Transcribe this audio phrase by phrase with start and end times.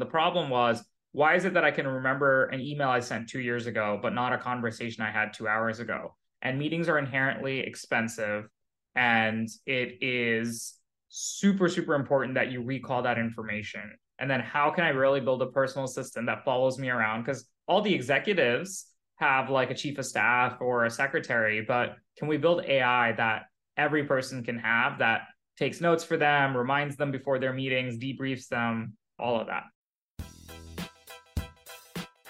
[0.00, 3.40] The problem was, why is it that I can remember an email I sent two
[3.40, 6.16] years ago, but not a conversation I had two hours ago?
[6.42, 8.48] And meetings are inherently expensive.
[8.94, 10.74] And it is
[11.08, 13.82] super, super important that you recall that information.
[14.18, 17.22] And then how can I really build a personal assistant that follows me around?
[17.22, 18.86] Because all the executives
[19.16, 23.44] have like a chief of staff or a secretary, but can we build AI that
[23.76, 25.22] every person can have that
[25.56, 29.64] takes notes for them, reminds them before their meetings, debriefs them, all of that?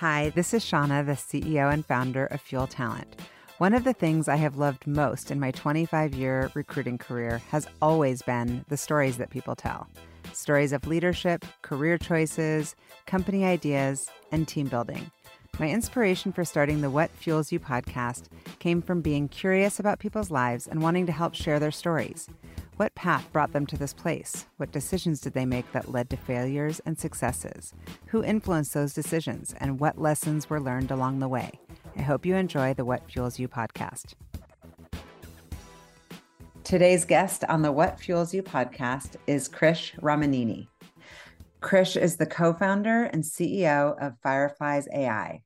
[0.01, 3.21] Hi, this is Shauna, the CEO and founder of Fuel Talent.
[3.59, 7.69] One of the things I have loved most in my 25 year recruiting career has
[7.83, 9.89] always been the stories that people tell
[10.33, 12.75] stories of leadership, career choices,
[13.05, 15.11] company ideas, and team building.
[15.61, 18.29] My inspiration for starting the What Fuels You podcast
[18.61, 22.31] came from being curious about people's lives and wanting to help share their stories.
[22.79, 24.47] What path brought them to this place?
[24.57, 27.75] What decisions did they make that led to failures and successes?
[28.07, 29.55] Who influenced those decisions?
[29.61, 31.61] And what lessons were learned along the way?
[31.95, 34.15] I hope you enjoy the What Fuels You podcast.
[36.65, 40.69] Today's guest on the What Fuels You podcast is Krish Ramineni.
[41.61, 45.43] Krish is the co founder and CEO of Fireflies AI,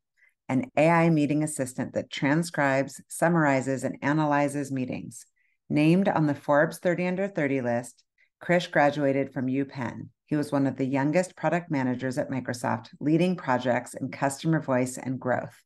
[0.49, 5.25] an AI meeting assistant that transcribes, summarizes, and analyzes meetings.
[5.71, 8.05] Named on the Forbes 30 Under 30 list,
[8.43, 10.09] Krish graduated from UPenn.
[10.27, 14.99] He was one of the youngest product managers at Microsoft, leading projects in customer voice
[14.99, 15.63] and growth.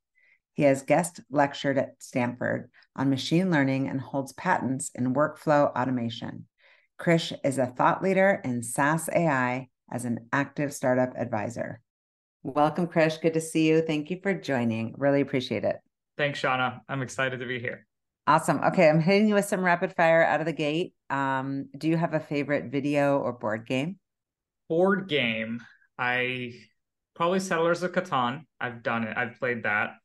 [0.52, 6.46] He has guest lectured at Stanford on machine learning and holds patents in workflow automation.
[7.00, 11.80] Krish is a thought leader in SaaS AI as an active startup advisor.
[12.54, 13.20] Welcome, Krish.
[13.20, 13.82] Good to see you.
[13.82, 14.94] Thank you for joining.
[14.96, 15.76] Really appreciate it.
[16.16, 16.80] Thanks, Shauna.
[16.88, 17.86] I'm excited to be here.
[18.26, 18.62] Awesome.
[18.64, 20.94] Okay, I'm hitting you with some rapid fire out of the gate.
[21.10, 23.98] Um, do you have a favorite video or board game?
[24.66, 25.60] Board game.
[25.98, 26.54] I
[27.14, 28.44] probably Settlers of Catan.
[28.58, 29.14] I've done it.
[29.14, 29.96] I've played that.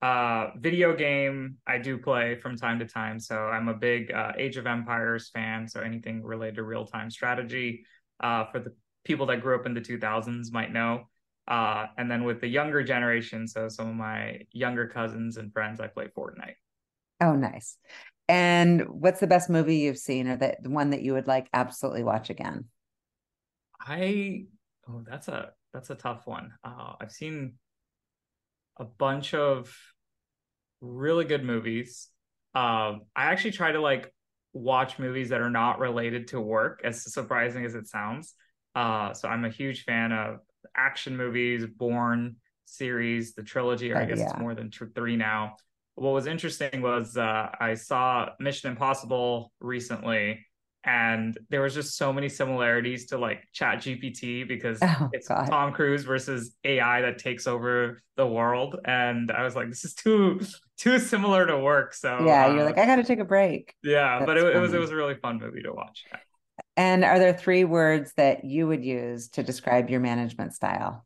[0.00, 1.56] Uh, video game.
[1.66, 3.18] I do play from time to time.
[3.18, 5.66] So I'm a big uh, Age of Empires fan.
[5.66, 7.84] So anything related to real time strategy.
[8.20, 8.72] Uh, for the
[9.04, 11.08] people that grew up in the 2000s might know.
[11.48, 15.80] Uh, and then with the younger generation, so some of my younger cousins and friends,
[15.80, 16.56] I play Fortnite.
[17.20, 17.78] Oh, nice.
[18.28, 21.48] And what's the best movie you've seen or that the one that you would like
[21.54, 22.66] absolutely watch again?
[23.80, 24.44] I
[24.88, 26.52] oh that's a that's a tough one.
[26.62, 27.54] Uh, I've seen
[28.76, 29.74] a bunch of
[30.80, 32.08] really good movies.
[32.54, 34.12] Um, I actually try to like
[34.52, 38.34] watch movies that are not related to work, as surprising as it sounds.
[38.74, 40.40] Uh, so I'm a huge fan of
[40.76, 44.30] action movies, Bourne series, the trilogy, or I guess yeah.
[44.30, 45.56] it's more than three now
[45.98, 50.46] what was interesting was uh, I saw Mission Impossible recently,
[50.84, 55.48] and there was just so many similarities to like Chat GPT because oh, it's God.
[55.48, 59.94] Tom Cruise versus AI that takes over the world, and I was like, this is
[59.94, 60.40] too
[60.78, 61.94] too similar to work.
[61.94, 63.74] So yeah, uh, you're like, I got to take a break.
[63.82, 66.04] Yeah, That's but it, it, was it was a really fun movie to watch.
[66.78, 71.04] And are there three words that you would use to describe your management style?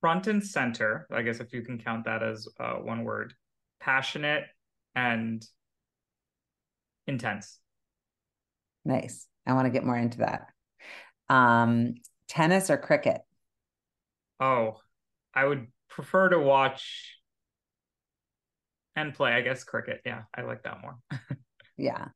[0.00, 3.34] front and center, I guess if you can count that as uh, one word,
[3.80, 4.44] passionate
[4.94, 5.44] and
[7.06, 7.58] intense.
[8.84, 9.26] Nice.
[9.46, 10.46] I want to get more into that.
[11.28, 11.94] Um,
[12.28, 13.22] tennis or cricket?
[14.40, 14.76] Oh,
[15.34, 17.16] I would prefer to watch
[18.94, 20.02] and play, I guess, cricket.
[20.04, 20.96] Yeah, I like that more.
[21.76, 22.08] yeah.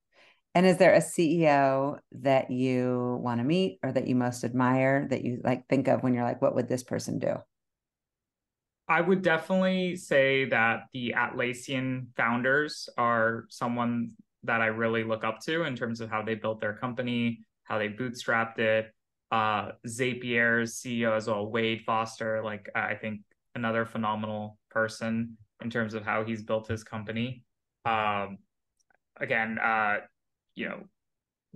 [0.54, 5.06] And is there a CEO that you want to meet or that you most admire
[5.08, 7.36] that you like think of when you're like, what would this person do?
[8.88, 14.10] I would definitely say that the Atlassian founders are someone
[14.42, 17.78] that I really look up to in terms of how they built their company, how
[17.78, 18.92] they bootstrapped it.
[19.30, 23.20] Uh, Zapier's CEO as well, Wade Foster, like I think
[23.54, 27.44] another phenomenal person in terms of how he's built his company.
[27.86, 28.38] Um,
[29.18, 29.98] again, uh,
[30.54, 30.84] you know,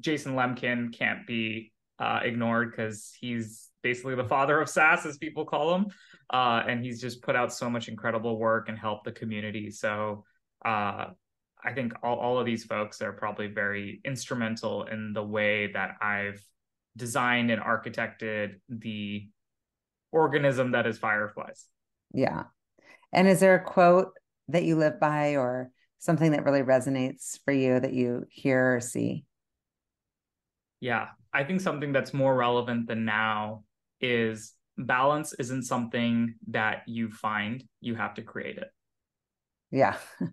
[0.01, 5.45] Jason Lemkin can't be uh, ignored because he's basically the father of SaaS, as people
[5.45, 5.87] call him
[6.33, 9.71] uh, and he's just put out so much incredible work and helped the community.
[9.71, 10.25] So
[10.65, 11.07] uh,
[11.65, 15.97] I think all, all of these folks are probably very instrumental in the way that
[16.01, 16.43] I've
[16.97, 19.29] designed and architected the
[20.13, 21.67] organism that is Fireflies.
[22.13, 22.45] Yeah.
[23.13, 24.13] And is there a quote
[24.49, 28.81] that you live by or something that really resonates for you that you hear or
[28.81, 29.25] see?
[30.81, 33.65] Yeah, I think something that's more relevant than now
[34.01, 38.71] is balance isn't something that you find, you have to create it.
[39.71, 39.97] Yeah.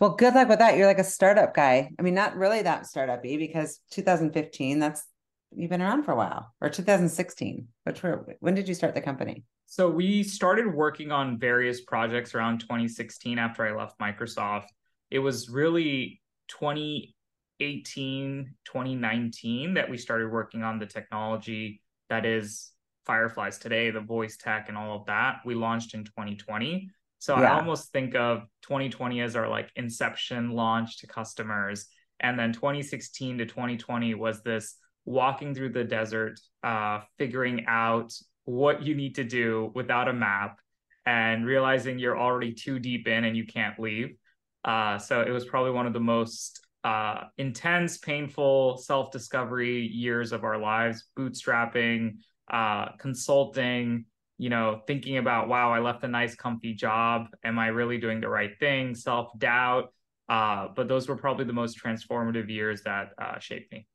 [0.00, 0.76] Well, good luck with that.
[0.76, 1.92] You're like a startup guy.
[1.96, 5.06] I mean, not really that startupy because 2015, that's
[5.54, 7.68] you've been around for a while, or 2016.
[7.84, 9.44] Which were when did you start the company?
[9.66, 14.66] So we started working on various projects around 2016 after I left Microsoft.
[15.10, 22.72] It was really 2018, 2019 that we started working on the technology that is
[23.06, 25.40] Fireflies today, the voice tech and all of that.
[25.44, 26.90] We launched in 2020.
[27.18, 27.52] So yeah.
[27.52, 31.86] I almost think of 2020 as our like inception launch to customers.
[32.20, 38.12] And then 2016 to 2020 was this walking through the desert, uh, figuring out
[38.44, 40.58] what you need to do without a map
[41.06, 44.16] and realizing you're already too deep in and you can't leave.
[44.64, 50.32] Uh, so it was probably one of the most uh, intense, painful self discovery years
[50.32, 52.16] of our lives, bootstrapping,
[52.50, 54.04] uh, consulting,
[54.38, 57.26] you know, thinking about, wow, I left a nice, comfy job.
[57.44, 58.94] Am I really doing the right thing?
[58.94, 59.92] Self doubt.
[60.28, 63.86] Uh, but those were probably the most transformative years that uh, shaped me.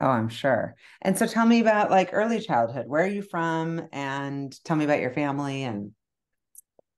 [0.00, 0.74] Oh, I'm sure.
[1.02, 2.86] And so tell me about like early childhood.
[2.86, 3.88] Where are you from?
[3.92, 5.92] And tell me about your family and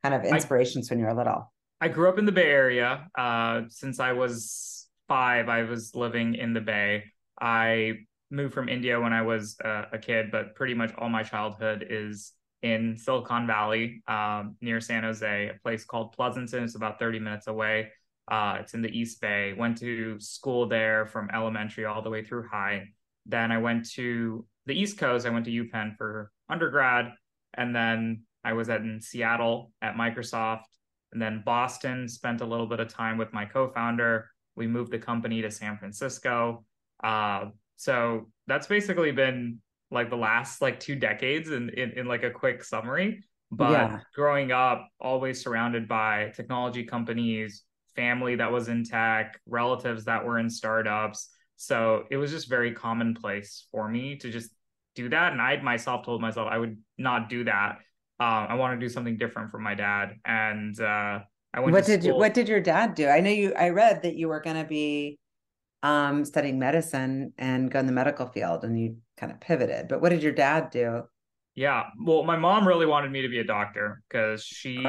[0.02, 1.52] kind of inspirations I, when you were little.
[1.84, 3.10] I grew up in the Bay Area.
[3.14, 7.04] Uh, since I was five, I was living in the Bay.
[7.38, 7.98] I
[8.30, 11.86] moved from India when I was uh, a kid, but pretty much all my childhood
[11.90, 12.32] is
[12.62, 16.64] in Silicon Valley, um, near San Jose, a place called Pleasanton.
[16.64, 17.90] It's about 30 minutes away.
[18.28, 19.52] Uh, it's in the East Bay.
[19.52, 22.88] Went to school there from elementary all the way through high.
[23.26, 25.26] Then I went to the East Coast.
[25.26, 27.12] I went to UPenn for undergrad,
[27.52, 30.62] and then I was at in Seattle at Microsoft,
[31.14, 32.06] and then Boston.
[32.06, 34.28] Spent a little bit of time with my co-founder.
[34.56, 36.64] We moved the company to San Francisco.
[37.02, 37.46] Uh,
[37.76, 42.30] so that's basically been like the last like two decades in in, in like a
[42.30, 43.24] quick summary.
[43.50, 44.00] But yeah.
[44.14, 47.62] growing up, always surrounded by technology companies,
[47.94, 51.28] family that was in tech, relatives that were in startups.
[51.56, 54.50] So it was just very commonplace for me to just
[54.94, 55.32] do that.
[55.32, 57.78] And I myself told myself I would not do that.
[58.20, 60.16] Um, I want to do something different for my dad.
[60.24, 61.20] And uh,
[61.52, 61.68] I went.
[61.68, 63.08] To what did you, what did your dad do?
[63.08, 63.54] I know you.
[63.54, 65.18] I read that you were going to be
[65.82, 69.88] um, studying medicine and go in the medical field, and you kind of pivoted.
[69.88, 71.02] But what did your dad do?
[71.54, 71.84] Yeah.
[72.04, 74.84] Well, my mom really wanted me to be a doctor because she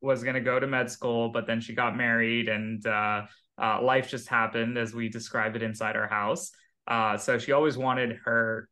[0.00, 3.22] was going to go to med school, but then she got married and uh,
[3.56, 6.50] uh, life just happened as we describe it inside our house.
[6.88, 8.68] Uh, so she always wanted her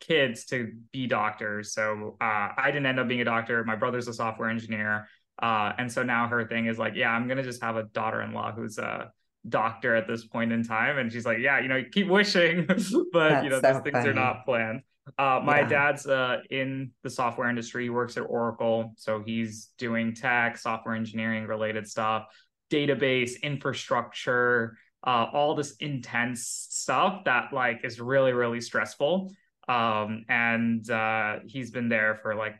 [0.00, 1.72] kids to be doctors.
[1.72, 3.62] So uh, I didn't end up being a doctor.
[3.64, 5.08] My brother's a software engineer.
[5.40, 7.84] Uh, and so now her thing is like, yeah, I'm going to just have a
[7.84, 9.12] daughter in law who's a
[9.48, 10.98] doctor at this point in time.
[10.98, 13.92] And she's like, yeah, you know, keep wishing, but, That's you know, so those things
[13.92, 14.08] funny.
[14.08, 14.82] are not planned.
[15.18, 15.68] Uh, my yeah.
[15.68, 17.84] dad's uh, in the software industry.
[17.84, 22.26] He works at Oracle, so he's doing tech, software engineering related stuff,
[22.70, 29.32] database infrastructure, uh, all this intense stuff that like is really really stressful.
[29.70, 32.56] Um, and uh, he's been there for like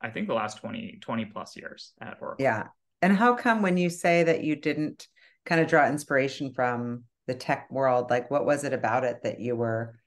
[0.00, 2.42] I think the last 20 20 plus years at Oracle.
[2.42, 2.68] Yeah.
[3.02, 5.06] And how come when you say that you didn't
[5.44, 9.40] kind of draw inspiration from the tech world, like what was it about it that
[9.40, 9.98] you were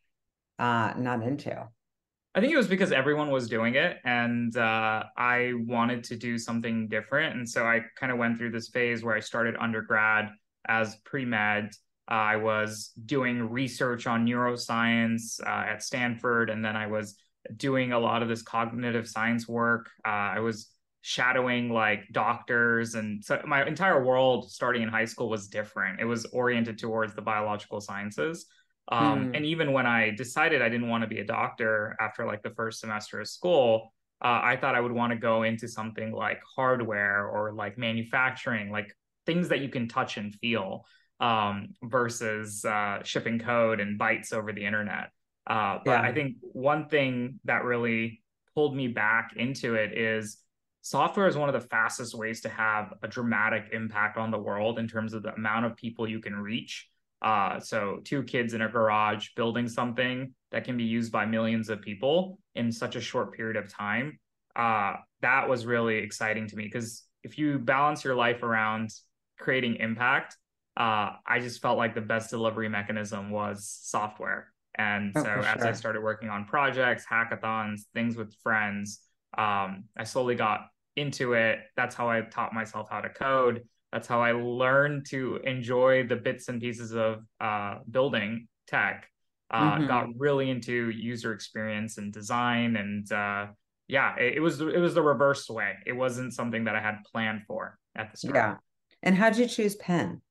[0.58, 1.68] uh, not into?
[2.34, 6.38] I think it was because everyone was doing it and uh, I wanted to do
[6.40, 7.36] something different.
[7.36, 10.30] And so I kind of went through this phase where I started undergrad
[10.68, 11.72] as pre med.
[12.08, 17.16] I was doing research on neuroscience uh, at Stanford, and then I was
[17.56, 19.90] doing a lot of this cognitive science work.
[20.06, 20.70] Uh, I was
[21.02, 26.00] shadowing like doctors, and so my entire world starting in high school was different.
[26.00, 28.46] It was oriented towards the biological sciences.
[28.90, 29.36] Um, mm.
[29.36, 32.52] And even when I decided I didn't want to be a doctor after like the
[32.52, 36.42] first semester of school, uh, I thought I would want to go into something like
[36.56, 38.92] hardware or like manufacturing, like
[39.26, 40.86] things that you can touch and feel
[41.20, 45.10] um, versus uh, shipping code and bytes over the internet.
[45.46, 46.02] Uh, but yeah.
[46.02, 48.22] I think one thing that really
[48.54, 50.38] pulled me back into it is
[50.82, 54.80] software is one of the fastest ways to have a dramatic impact on the world
[54.80, 56.90] in terms of the amount of people you can reach
[57.22, 61.70] uh, so two kids in a garage building something that can be used by millions
[61.70, 64.20] of people in such a short period of time.
[64.56, 68.92] Uh, that was really exciting to me because if you balance your life around
[69.40, 70.38] creating impact,
[70.78, 74.54] uh, I just felt like the best delivery mechanism was software.
[74.76, 79.00] And oh, so as I started working on projects, hackathons, things with friends,
[79.36, 81.60] um, I slowly got into it.
[81.76, 83.64] That's how I taught myself how to code.
[83.92, 89.08] That's how I learned to enjoy the bits and pieces of uh, building tech.
[89.50, 89.88] Uh, mm-hmm.
[89.88, 93.48] Got really into user experience and design, and uh,
[93.88, 95.76] yeah, it, it, was it was the reverse way.
[95.86, 98.36] It wasn't something that I had planned for at the start.
[98.36, 98.56] Yeah.
[99.02, 100.22] And how did you choose Penn?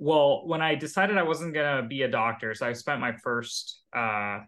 [0.00, 3.82] Well, when I decided I wasn't gonna be a doctor, so I spent my first
[3.94, 4.40] uh,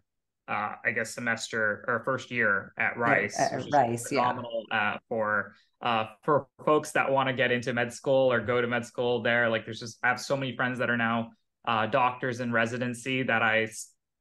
[0.48, 3.38] uh, I guess semester or first year at Rice.
[3.38, 4.94] At, at Rice, phenomenal, yeah.
[4.94, 8.66] Uh, for uh, for folks that want to get into med school or go to
[8.66, 9.50] med school there.
[9.50, 11.32] Like, there's just I have so many friends that are now
[11.66, 13.68] uh, doctors in residency that I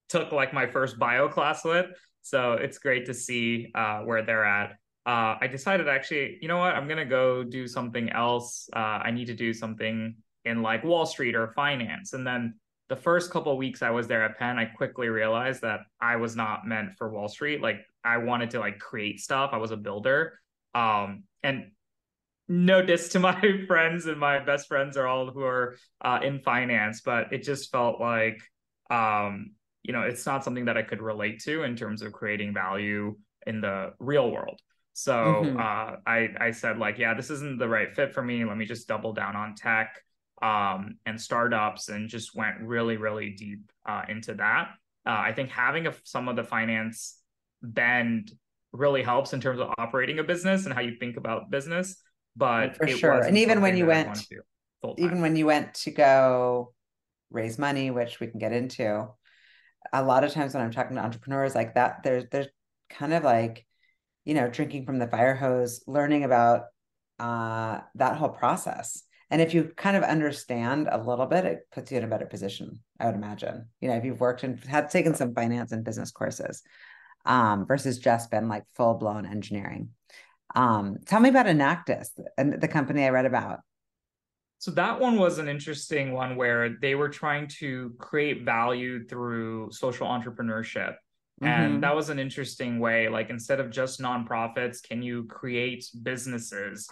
[0.10, 1.88] took like my first bio class with.
[2.24, 4.72] So it's great to see uh, where they're at.
[5.06, 8.70] Uh, I decided actually, you know what, I'm gonna go do something else.
[8.76, 12.14] Uh, I need to do something in like Wall Street or finance.
[12.14, 12.56] And then
[12.90, 16.36] the first couple weeks I was there at Penn, I quickly realized that I was
[16.36, 17.62] not meant for Wall Street.
[17.62, 19.52] Like I wanted to like create stuff.
[19.54, 20.40] I was a builder.
[20.74, 21.72] Um, and
[22.48, 26.40] no diss to my friends and my best friends are all who are uh, in
[26.40, 28.42] finance, but it just felt like
[28.90, 29.52] um,
[29.84, 33.16] you know it's not something that I could relate to in terms of creating value
[33.48, 34.60] in the real world.
[34.94, 35.58] So mm-hmm.
[35.58, 38.44] uh, I I said like, yeah, this isn't the right fit for me.
[38.44, 39.96] Let me just double down on tech
[40.42, 44.70] um, and startups, and just went really really deep uh, into that.
[45.06, 47.18] Uh, I think having a, some of the finance
[47.62, 48.32] bend
[48.72, 51.98] really helps in terms of operating a business and how you think about business.
[52.36, 54.26] But for sure, and even when you went,
[54.98, 56.74] even when you went to go
[57.30, 59.08] raise money, which we can get into,
[59.92, 62.48] a lot of times when I'm talking to entrepreneurs like that, there's there's
[62.90, 63.66] kind of like,
[64.24, 66.66] you know, drinking from the fire hose, learning about
[67.20, 69.04] uh, that whole process.
[69.32, 72.26] And if you kind of understand a little bit, it puts you in a better
[72.26, 73.70] position, I would imagine.
[73.80, 76.62] You know, if you've worked and had taken some finance and business courses
[77.26, 79.90] um, versus just been like full blown engineering.
[80.54, 83.60] Um, tell me about Enactus and the company I read about.
[84.58, 89.72] So that one was an interesting one where they were trying to create value through
[89.72, 90.96] social entrepreneurship.
[91.42, 91.48] Mm-hmm.
[91.48, 93.08] And that was an interesting way.
[93.08, 96.88] Like instead of just nonprofits, can you create businesses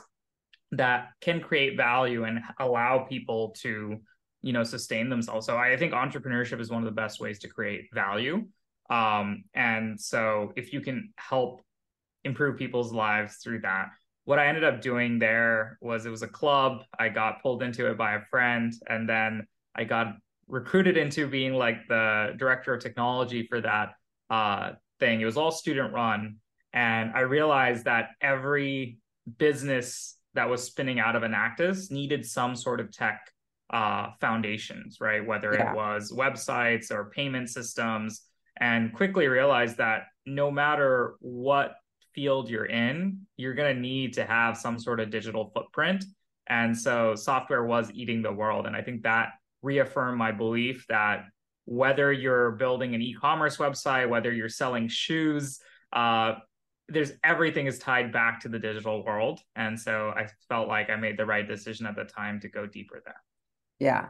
[0.72, 3.98] that can create value and allow people to,
[4.42, 5.46] you know, sustain themselves?
[5.46, 8.48] So I think entrepreneurship is one of the best ways to create value.
[8.90, 11.62] Um, and so if you can help
[12.24, 13.90] improve people's lives through that,
[14.30, 16.84] what I ended up doing there was it was a club.
[17.00, 21.54] I got pulled into it by a friend, and then I got recruited into being
[21.54, 23.94] like the director of technology for that
[24.30, 25.22] uh, thing.
[25.22, 26.36] It was all student run,
[26.74, 29.00] and I realized that every
[29.38, 33.22] business that was spinning out of Enactus needed some sort of tech
[33.72, 35.26] uh, foundations, right?
[35.26, 35.72] Whether yeah.
[35.72, 38.22] it was websites or payment systems,
[38.60, 41.76] and quickly realized that no matter what
[42.14, 46.04] field you're in, you're going to need to have some sort of digital footprint.
[46.48, 48.66] And so software was eating the world.
[48.66, 49.30] And I think that
[49.62, 51.26] reaffirmed my belief that
[51.66, 55.60] whether you're building an e-commerce website, whether you're selling shoes,
[55.94, 56.34] uh,
[56.92, 59.40] there's everything is tied back to the digital world.
[59.56, 62.66] And so I felt like I made the right decision at the time to go
[62.66, 63.22] deeper there.
[63.80, 64.08] Yeah.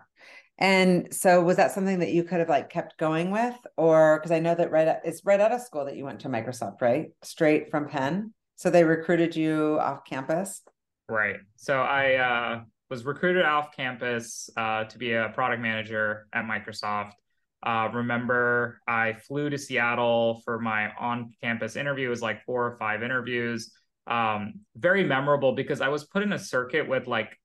[0.57, 4.31] And so was that something that you could have like kept going with or because
[4.31, 7.11] I know that right it's right out of school that you went to Microsoft, right?
[7.23, 8.33] Straight from Penn.
[8.57, 10.61] So they recruited you off campus?
[11.07, 11.37] Right.
[11.55, 17.13] So I uh, was recruited off campus uh, to be a product manager at Microsoft.
[17.61, 22.07] Uh, remember, I flew to Seattle for my on-campus interview.
[22.07, 23.71] It was like four or five interviews.
[24.07, 27.37] Um, very memorable because I was put in a circuit with like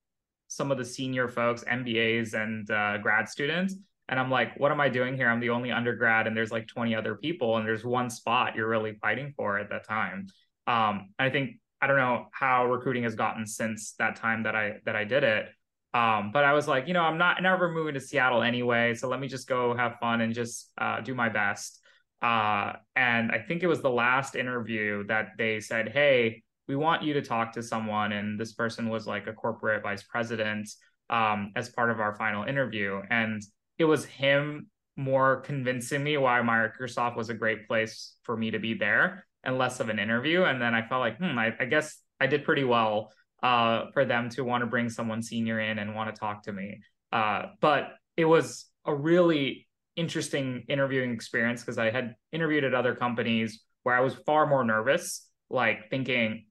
[0.48, 3.74] some of the senior folks, MBAs and uh, grad students.
[4.08, 5.28] And I'm like, what am I doing here?
[5.28, 8.68] I'm the only undergrad, and there's like 20 other people, and there's one spot you're
[8.68, 10.26] really fighting for at that time.
[10.66, 14.76] Um, I think I don't know how recruiting has gotten since that time that I
[14.84, 15.46] that I did it.
[15.94, 19.08] Um, but I was like, you know, I'm not never moving to Seattle anyway, so
[19.08, 21.80] let me just go have fun and just uh, do my best.
[22.20, 27.02] Uh, and I think it was the last interview that they said, hey, we want
[27.02, 30.68] you to talk to someone and this person was like a corporate vice president
[31.10, 33.42] um, as part of our final interview and
[33.78, 38.58] it was him more convincing me why microsoft was a great place for me to
[38.58, 41.64] be there and less of an interview and then i felt like hmm i, I
[41.64, 43.12] guess i did pretty well
[43.44, 46.52] uh, for them to want to bring someone senior in and want to talk to
[46.52, 46.80] me
[47.12, 52.94] uh, but it was a really interesting interviewing experience because i had interviewed at other
[52.94, 56.44] companies where i was far more nervous like thinking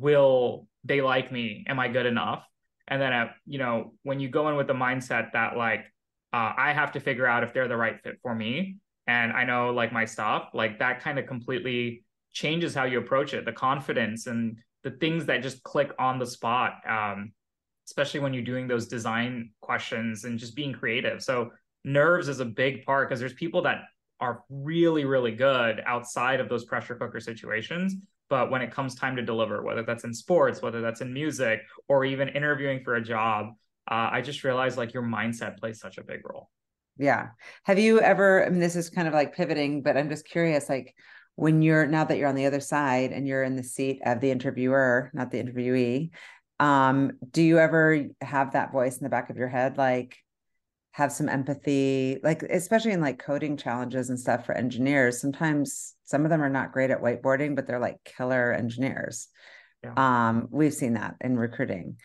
[0.00, 1.64] will they like me?
[1.68, 2.44] Am I good enough?
[2.88, 5.84] And then, uh, you know, when you go in with the mindset that like,
[6.32, 9.44] uh, I have to figure out if they're the right fit for me, and I
[9.44, 13.44] know like my stuff, like that kind of completely changes how you approach it.
[13.44, 17.32] The confidence and the things that just click on the spot, um,
[17.86, 21.22] especially when you're doing those design questions and just being creative.
[21.22, 21.50] So
[21.84, 23.82] nerves is a big part because there's people that
[24.20, 27.96] are really, really good outside of those pressure cooker situations
[28.30, 31.60] but when it comes time to deliver whether that's in sports whether that's in music
[31.88, 33.48] or even interviewing for a job
[33.90, 36.48] uh, i just realized like your mindset plays such a big role
[36.98, 37.28] Yeah.
[37.64, 40.68] Have you ever, I mean, this is kind of like pivoting, but I'm just curious,
[40.68, 40.94] like
[41.36, 44.20] when you're now that you're on the other side and you're in the seat of
[44.20, 46.10] the interviewer, not the interviewee,
[46.60, 50.16] um, do you ever have that voice in the back of your head, like
[50.92, 55.20] have some empathy, like especially in like coding challenges and stuff for engineers?
[55.20, 59.28] Sometimes some of them are not great at whiteboarding, but they're like killer engineers.
[59.82, 59.94] Yeah.
[59.96, 61.96] Um, we've seen that in recruiting.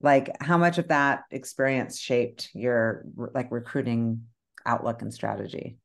[0.00, 4.24] Like, how much of that experience shaped your like recruiting
[4.64, 5.76] outlook and strategy?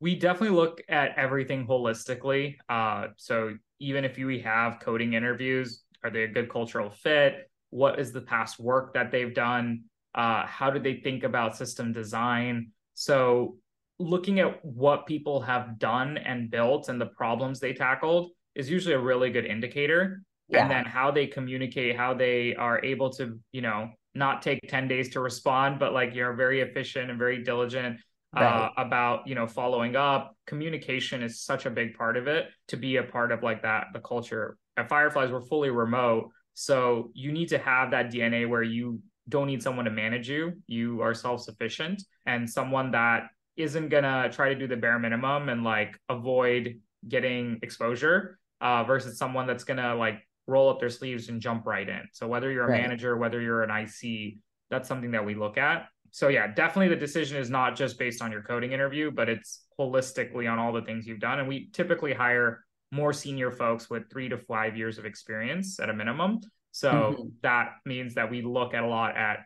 [0.00, 2.56] We definitely look at everything holistically.
[2.68, 7.50] Uh, so even if we have coding interviews, are they a good cultural fit?
[7.70, 9.84] What is the past work that they've done?
[10.14, 12.72] Uh, how do they think about system design?
[12.94, 13.58] So
[13.98, 18.94] looking at what people have done and built and the problems they tackled is usually
[18.94, 20.22] a really good indicator.
[20.48, 20.62] Yeah.
[20.62, 24.88] And then how they communicate, how they are able to, you know, not take 10
[24.88, 28.00] days to respond, but like you're very efficient and very diligent
[28.34, 28.44] right.
[28.44, 30.36] uh, about you know following up.
[30.46, 33.86] Communication is such a big part of it to be a part of like that
[33.92, 34.56] the culture.
[34.76, 36.30] At fireflies we're fully remote
[36.60, 40.54] so you need to have that dna where you don't need someone to manage you.
[40.66, 45.62] You are self-sufficient and someone that isn't gonna try to do the bare minimum and
[45.62, 51.40] like avoid getting exposure uh, versus someone that's gonna like roll up their sleeves and
[51.40, 52.02] jump right in.
[52.12, 52.82] So whether you're a right.
[52.82, 57.00] manager whether you're an ic that's something that we look at so yeah, definitely the
[57.00, 60.82] decision is not just based on your coding interview, but it's holistically on all the
[60.82, 61.38] things you've done.
[61.38, 65.90] And we typically hire more senior folks with three to five years of experience at
[65.90, 66.40] a minimum.
[66.72, 67.28] So mm-hmm.
[67.42, 69.40] that means that we look at a lot at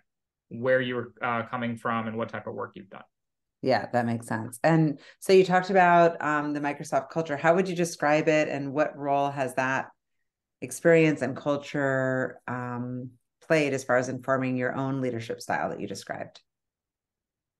[0.49, 3.03] where you're uh, coming from and what type of work you've done.
[3.63, 4.59] Yeah, that makes sense.
[4.65, 7.37] And so you talked about um, the Microsoft culture.
[7.37, 9.87] How would you describe it, and what role has that
[10.61, 13.11] experience and culture um,
[13.47, 16.41] played as far as informing your own leadership style that you described?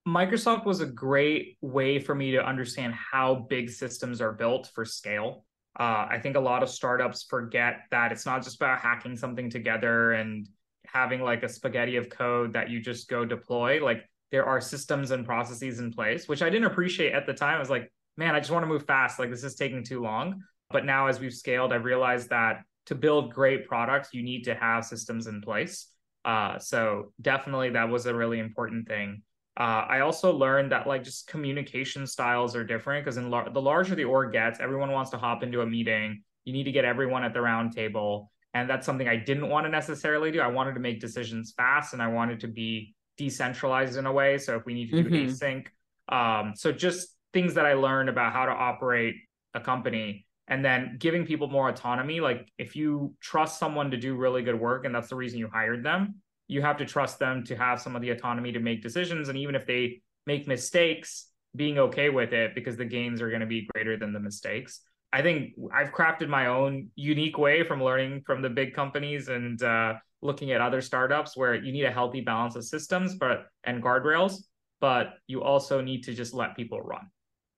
[0.07, 4.85] Microsoft was a great way for me to understand how big systems are built for
[4.85, 5.45] scale.
[5.79, 9.49] Uh, I think a lot of startups forget that it's not just about hacking something
[9.49, 10.49] together and
[10.87, 13.83] having like a spaghetti of code that you just go deploy.
[13.83, 17.57] Like there are systems and processes in place, which I didn't appreciate at the time.
[17.57, 19.19] I was like, man, I just want to move fast.
[19.19, 20.43] Like this is taking too long.
[20.71, 24.55] But now as we've scaled, I've realized that to build great products, you need to
[24.55, 25.87] have systems in place.
[26.25, 29.23] Uh, so definitely that was a really important thing.
[29.59, 33.61] Uh, I also learned that like just communication styles are different because in lar- the
[33.61, 36.23] larger the org gets, everyone wants to hop into a meeting.
[36.45, 39.67] You need to get everyone at the round table, and that's something I didn't want
[39.67, 40.41] to necessarily do.
[40.41, 44.39] I wanted to make decisions fast, and I wanted to be decentralized in a way.
[44.39, 45.29] So if we need to do mm-hmm.
[45.29, 45.67] async,
[46.09, 49.17] um, so just things that I learned about how to operate
[49.53, 52.21] a company, and then giving people more autonomy.
[52.21, 55.49] Like if you trust someone to do really good work, and that's the reason you
[55.53, 56.22] hired them,
[56.53, 59.29] you have to trust them to have some of the autonomy to make decisions.
[59.29, 63.41] And even if they make mistakes, being okay with it because the gains are going
[63.41, 64.81] to be greater than the mistakes.
[65.13, 69.63] I think I've crafted my own unique way from learning from the big companies and
[69.63, 73.83] uh, looking at other startups where you need a healthy balance of systems, but and
[73.83, 74.45] guardrails,
[74.81, 77.11] but you also need to just let people run.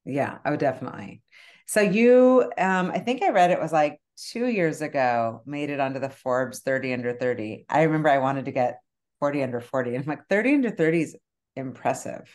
[0.04, 1.22] Yeah, oh, definitely.
[1.66, 5.80] So you, um, I think I read it was like two years ago, made it
[5.80, 7.66] onto the Forbes 30 under 30.
[7.68, 8.80] I remember I wanted to get
[9.24, 9.94] 40 under 40.
[9.94, 11.16] And I'm like, 30 under 30 is
[11.56, 12.28] impressive.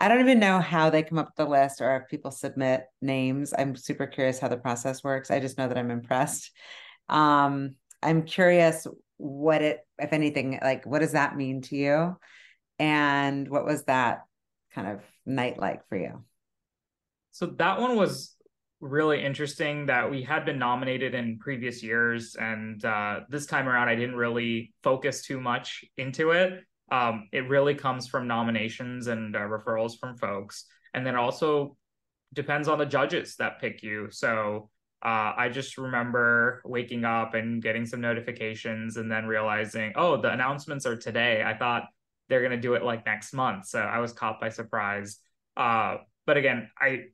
[0.00, 2.86] I don't even know how they come up with the list or if people submit
[3.00, 3.54] names.
[3.56, 5.30] I'm super curious how the process works.
[5.30, 6.50] I just know that I'm impressed.
[7.08, 12.16] Um, I'm curious what it, if anything, like what does that mean to you?
[12.80, 14.22] And what was that
[14.74, 16.24] kind of night like for you?
[17.30, 18.34] So that one was
[18.82, 23.88] really interesting that we had been nominated in previous years and uh, this time around
[23.88, 26.64] i didn't really focus too much into it.
[26.90, 31.76] Um, it really comes from nominations and uh, referrals from folks and then also
[32.34, 34.08] depends on the judges that pick you.
[34.10, 34.68] So
[35.04, 40.32] uh, i just remember waking up and getting some notifications and then realizing oh the
[40.32, 41.44] announcements are today.
[41.46, 41.84] I thought
[42.28, 43.66] they're going to do it like next month.
[43.66, 45.18] So i was caught by surprise.
[45.56, 47.04] Uh, but again i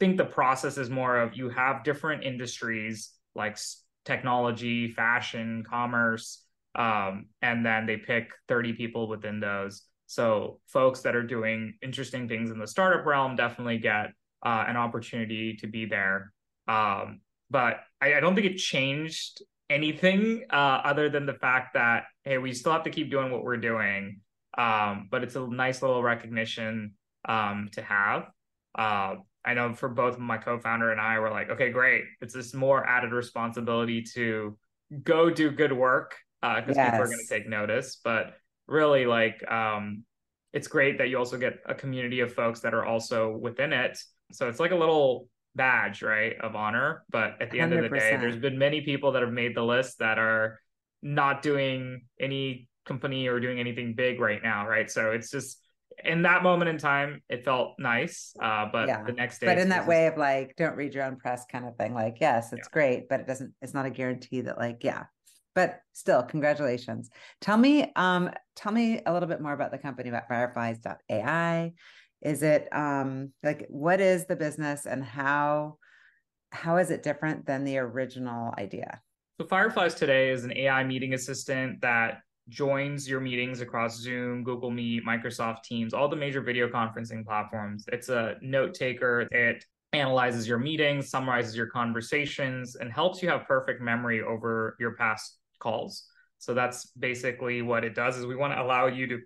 [0.00, 3.58] think the process is more of you have different industries like
[4.04, 9.82] technology, fashion, commerce, um, and then they pick 30 people within those.
[10.06, 14.12] So folks that are doing interesting things in the startup realm definitely get
[14.44, 16.32] uh, an opportunity to be there.
[16.66, 22.04] Um, but I, I, don't think it changed anything uh, other than the fact that
[22.24, 24.20] hey, we still have to keep doing what we're doing.
[24.56, 26.94] Um, but it's a nice little recognition
[27.28, 28.30] um, to have.
[28.74, 32.04] Uh, I know for both my co-founder and I were like, okay, great.
[32.20, 34.58] It's this more added responsibility to
[35.02, 36.90] go do good work because uh, yes.
[36.90, 38.00] people are going to take notice.
[38.02, 38.34] But
[38.66, 40.04] really, like, um,
[40.52, 43.98] it's great that you also get a community of folks that are also within it.
[44.32, 47.04] So it's like a little badge, right, of honor.
[47.10, 47.62] But at the 100%.
[47.62, 50.60] end of the day, there's been many people that have made the list that are
[51.02, 54.90] not doing any company or doing anything big right now, right?
[54.90, 55.59] So it's just
[56.04, 58.34] in that moment in time, it felt nice.
[58.40, 59.02] Uh, but yeah.
[59.02, 61.66] the next day, but in that way of like, don't read your own press kind
[61.66, 61.94] of thing.
[61.94, 62.72] Like, yes, it's yeah.
[62.72, 63.52] great, but it doesn't.
[63.62, 65.04] It's not a guarantee that like, yeah.
[65.54, 67.10] But still, congratulations.
[67.40, 71.72] Tell me, um, tell me a little bit more about the company about Fireflies.ai.
[72.22, 75.78] Is it um like what is the business and how
[76.52, 79.00] how is it different than the original idea?
[79.40, 82.18] So Fireflies today is an AI meeting assistant that
[82.50, 87.84] joins your meetings across Zoom, Google Meet, Microsoft Teams, all the major video conferencing platforms.
[87.92, 89.22] It's a note taker.
[89.30, 94.94] It analyzes your meetings, summarizes your conversations, and helps you have perfect memory over your
[94.94, 96.04] past calls.
[96.38, 99.20] So that's basically what it does is we want to allow you to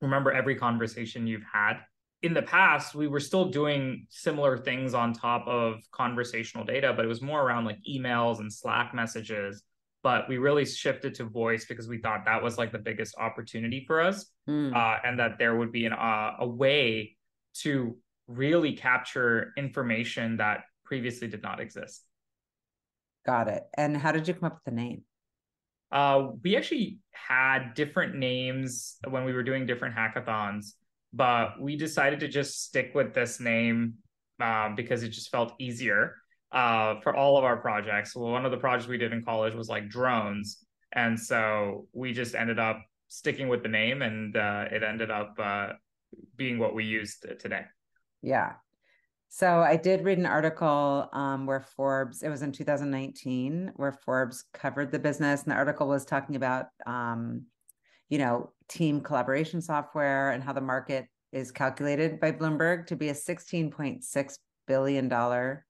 [0.00, 1.74] remember every conversation you've had.
[2.22, 7.04] In the past, we were still doing similar things on top of conversational data, but
[7.04, 9.62] it was more around like emails and Slack messages
[10.02, 13.84] but we really shifted to voice because we thought that was like the biggest opportunity
[13.86, 14.74] for us mm.
[14.74, 17.16] uh, and that there would be an, uh, a way
[17.54, 22.04] to really capture information that previously did not exist.
[23.26, 23.64] Got it.
[23.76, 25.02] And how did you come up with the name?
[25.90, 30.74] Uh, we actually had different names when we were doing different hackathons
[31.12, 33.94] but we decided to just stick with this name
[34.40, 36.16] uh, because it just felt easier
[36.52, 38.14] uh, for all of our projects.
[38.16, 42.12] Well, one of the projects we did in college was like drones, and so we
[42.12, 45.68] just ended up sticking with the name, and uh, it ended up uh,
[46.36, 47.62] being what we used today.
[48.22, 48.52] Yeah.
[49.30, 54.44] So I did read an article um, where Forbes, it was in 2019, where Forbes
[54.54, 57.44] covered the business, and the article was talking about, um,
[58.08, 63.10] you know, team collaboration software and how the market is calculated by Bloomberg to be
[63.10, 65.66] a 16.6 billion dollar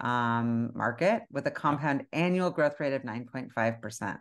[0.00, 4.18] um, market with a compound annual growth rate of 9.5%.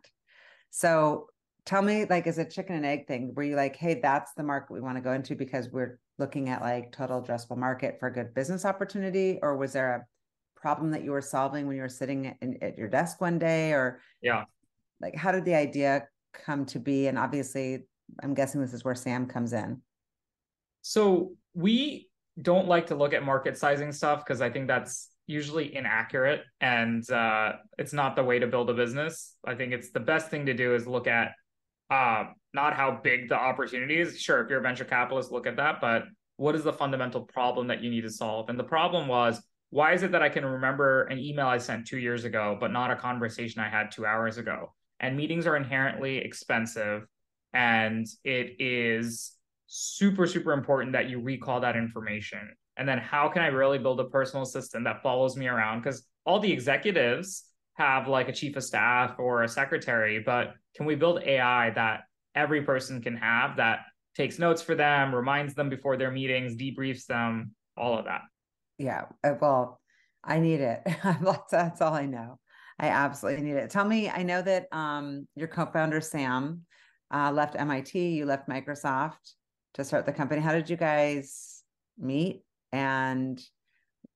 [0.71, 1.27] So
[1.65, 3.33] tell me, like, is a chicken and egg thing?
[3.35, 6.49] Were you like, hey, that's the market we want to go into because we're looking
[6.49, 9.39] at like total addressable market for a good business opportunity?
[9.41, 12.77] Or was there a problem that you were solving when you were sitting in, at
[12.77, 13.73] your desk one day?
[13.73, 14.45] Or, yeah,
[14.99, 17.07] like, how did the idea come to be?
[17.07, 17.85] And obviously,
[18.23, 19.81] I'm guessing this is where Sam comes in.
[20.81, 22.09] So we
[22.41, 27.09] don't like to look at market sizing stuff because I think that's usually inaccurate and
[27.11, 29.35] uh, it's not the way to build a business.
[29.45, 31.33] I think it's the best thing to do is look at
[31.91, 34.19] uh, not how big the opportunity is.
[34.19, 36.05] Sure, if you're a venture capitalist, look at that, but
[36.37, 38.49] what is the fundamental problem that you need to solve?
[38.49, 41.87] And the problem was, why is it that I can remember an email I sent
[41.87, 44.73] two years ago, but not a conversation I had two hours ago?
[44.99, 47.05] And meetings are inherently expensive,
[47.53, 49.33] and it is
[49.67, 52.39] super, super important that you recall that information
[52.77, 55.79] and then how can I really build a personal assistant that follows me around?
[55.81, 60.85] Because all the executives have like a chief of staff or a secretary, but can
[60.85, 62.01] we build AI that
[62.35, 63.79] every person can have that
[64.15, 68.21] takes notes for them, reminds them before their meetings, debriefs them, all of that?
[68.77, 69.05] Yeah.
[69.23, 69.79] Uh, well,
[70.23, 70.81] I need it.
[71.51, 72.39] That's all I know.
[72.79, 73.69] I absolutely need it.
[73.71, 76.61] Tell me, I know that um, your co-founder Sam
[77.11, 79.33] uh, left MIT, you left Microsoft
[79.73, 80.41] to start the company.
[80.41, 81.63] How did you guys
[81.97, 82.43] meet?
[82.71, 83.41] And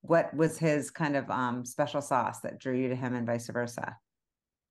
[0.02, 3.48] what was his kind of um, special sauce that drew you to him and vice
[3.50, 3.98] versa?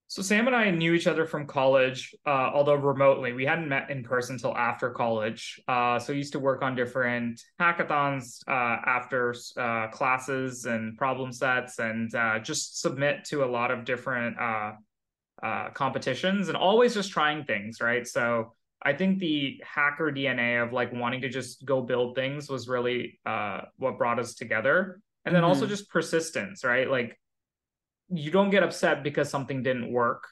[0.09, 3.33] So sam and i knew each other from college uh, although remotely.
[3.33, 5.61] We hadn't met in person until after college.
[5.69, 11.79] Uh, so used to work on different hackathons uh, after uh, classes and problem sets
[11.79, 14.73] and uh, just submit to a lot of different uh,
[15.75, 18.05] competitions and always just trying things right?
[18.05, 22.69] So I think the hacker DNA of like wanting to just go build things was
[22.69, 25.01] really uh, what brought us together.
[25.25, 25.51] And then mm-hmm.
[25.51, 26.89] also just persistence, right?
[26.89, 27.19] Like
[28.09, 30.25] you don't get upset because something didn't work.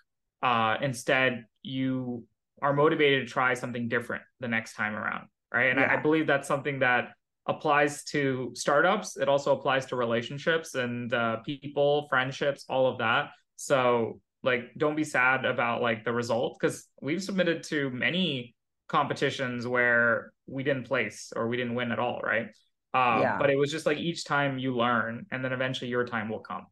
[0.43, 2.25] Uh, instead, you
[2.63, 5.71] are motivated to try something different the next time around, right?
[5.71, 5.87] And yeah.
[5.87, 7.11] I, I believe that's something that
[7.47, 9.17] applies to startups.
[9.17, 13.31] It also applies to relationships and uh, people, friendships, all of that.
[13.57, 18.55] So like don't be sad about like the result because we've submitted to many
[18.89, 22.47] competitions where we didn't place or we didn't win at all right?
[22.95, 23.37] Um, yeah.
[23.39, 26.41] but it was just like each time you learn and then eventually your time will
[26.41, 26.67] come.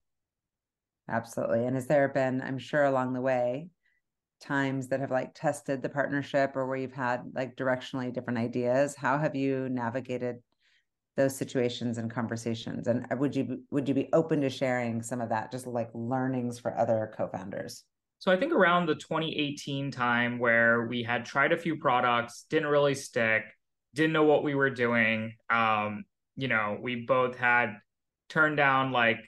[1.11, 1.67] Absolutely.
[1.67, 3.69] And has there been i'm sure along the way
[4.41, 8.95] times that have like tested the partnership or where you've had like directionally different ideas?
[8.97, 10.37] How have you navigated
[11.17, 15.21] those situations and conversations and uh, would you would you be open to sharing some
[15.21, 17.85] of that just like learnings for other co-founders
[18.19, 22.69] so i think around the 2018 time where we had tried a few products didn't
[22.69, 23.45] really stick
[23.97, 25.35] didn't know what we were doing.
[25.51, 26.05] Um,
[26.37, 27.79] you know, we both had
[28.29, 29.19] turned down like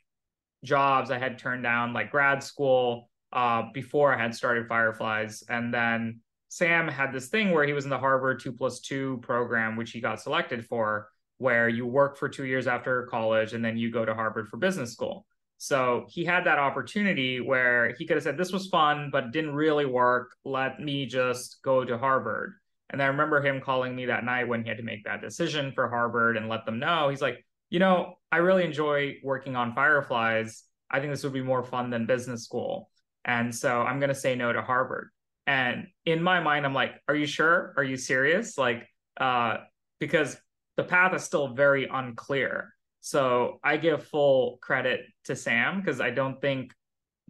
[0.63, 1.11] jobs.
[1.11, 5.43] I had turned down like grad school uh, before I had started Fireflies.
[5.49, 9.19] And then Sam had this thing where he was in the Harvard two plus two
[9.23, 13.65] program, which he got selected for, where you work for two years after college and
[13.65, 15.25] then you go to Harvard for business school.
[15.59, 19.55] So he had that opportunity where he could have said, This was fun, but didn't
[19.55, 20.31] really work.
[20.45, 22.55] Let me just go to Harvard.
[22.91, 25.73] And I remember him calling me that night when he had to make that decision
[25.73, 27.09] for Harvard and let them know.
[27.09, 30.63] He's like, You know, I really enjoy working on Fireflies.
[30.91, 32.89] I think this would be more fun than business school.
[33.25, 35.11] And so I'm going to say no to Harvard.
[35.47, 37.75] And in my mind, I'm like, Are you sure?
[37.77, 38.57] Are you serious?
[38.57, 38.89] Like,
[39.21, 39.57] uh,
[39.99, 40.37] because
[40.79, 42.73] the path is still very unclear.
[43.01, 46.73] So I give full credit to Sam because I don't think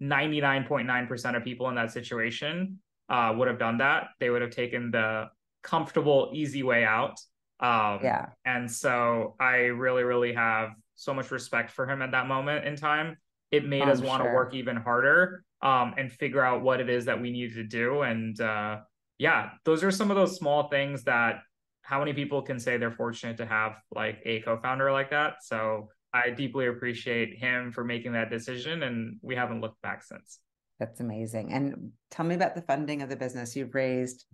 [0.02, 4.08] 99.9% of people in that situation uh, would have done that.
[4.20, 5.30] They would have taken the
[5.62, 7.18] comfortable, easy way out.
[7.58, 8.26] Um, yeah.
[8.44, 12.76] And so I really, really have so much respect for him at that moment in
[12.76, 13.16] time.
[13.50, 17.06] It made us want to work even harder um, and figure out what it is
[17.06, 18.02] that we needed to do.
[18.02, 18.80] And uh,
[19.16, 21.40] yeah, those are some of those small things that
[21.88, 25.42] how many people can say they're fortunate to have like a co-founder like that?
[25.42, 30.38] So i deeply appreciate him for making that decision and we haven't looked back since.
[30.78, 31.50] That's amazing.
[31.50, 33.56] And tell me about the funding of the business.
[33.56, 34.26] You've raised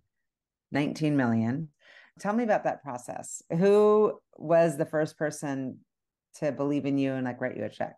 [0.73, 1.69] 19 million.
[2.19, 3.41] Tell me about that process.
[3.51, 5.79] Who was the first person
[6.41, 7.95] to believe in you and like write you a check?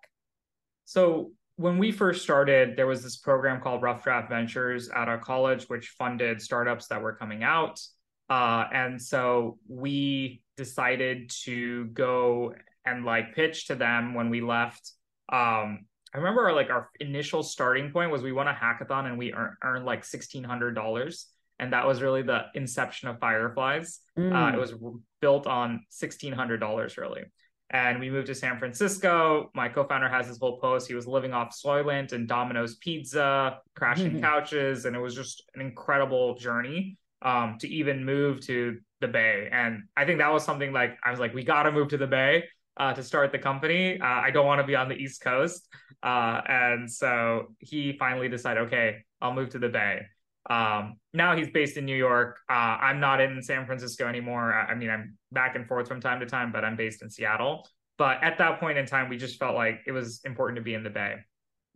[0.85, 5.16] So when we first started there was this program called rough draft ventures at our
[5.16, 7.81] college which funded startups that were coming out
[8.29, 14.93] uh, and so we decided to go and like pitch to them when we left.
[15.33, 19.19] Um, I remember our, like our initial starting point was we won a hackathon and
[19.19, 21.27] we earned, earned like sixteen hundred dollars,
[21.59, 24.01] and that was really the inception of Fireflies.
[24.19, 24.33] Mm.
[24.33, 24.75] Uh, it was
[25.21, 27.25] built on sixteen hundred dollars really.
[27.69, 29.51] And we moved to San Francisco.
[29.53, 30.87] My co-founder has his whole post.
[30.87, 35.61] He was living off Soylent and Domino's Pizza, crashing couches, and it was just an
[35.61, 39.48] incredible journey um, to even move to the Bay.
[39.50, 41.96] And I think that was something like I was like, we got to move to
[41.96, 42.44] the Bay
[42.76, 44.00] uh, to start the company.
[44.00, 45.68] Uh, I don't want to be on the East Coast.
[46.02, 50.02] Uh, and so he finally decided, okay, I'll move to the Bay.
[50.48, 52.38] Um, now he's based in New York.
[52.48, 54.55] Uh, I'm not in San Francisco anymore.
[54.55, 57.11] I, I mean, I'm back and forth from time to time, but I'm based in
[57.11, 57.66] Seattle.
[57.98, 60.74] But at that point in time, we just felt like it was important to be
[60.74, 61.16] in the Bay.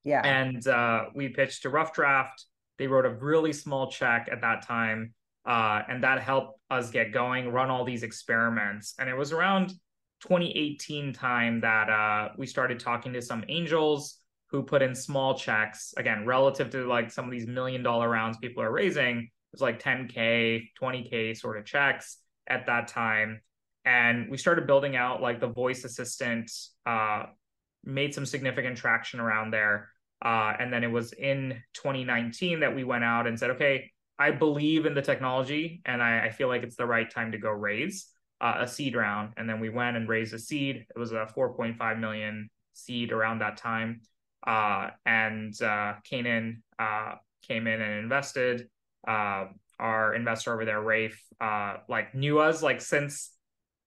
[0.05, 0.21] Yeah.
[0.25, 2.45] And uh, we pitched to Rough Draft.
[2.79, 5.15] They wrote a really small check at that time
[5.47, 8.95] uh, and that helped us get going, run all these experiments.
[8.99, 9.71] And it was around
[10.21, 14.19] 2018 time that uh, we started talking to some angels
[14.51, 15.95] who put in small checks.
[15.97, 19.61] Again, relative to like some of these million dollar rounds people are raising, it was
[19.61, 23.41] like 10K, 20K sort of checks at that time.
[23.85, 26.51] And we started building out like the voice assistant,
[26.85, 27.25] uh,
[27.85, 29.89] made some significant traction around there.
[30.23, 33.91] Uh, and then it was in 2019 that we went out and said, okay,
[34.21, 37.39] I believe in the technology and I, I feel like it's the right time to
[37.39, 38.07] go raise
[38.43, 39.33] uh, a seed round.
[39.39, 40.85] And then we went and raised a seed.
[40.95, 44.03] It was a 4.5 million seed around that time.
[44.47, 47.15] Uh, and uh, Canaan uh,
[47.49, 48.69] came in and invested.
[49.09, 49.47] Uh,
[49.79, 53.31] our investor over there, Rafe, uh, like knew us like since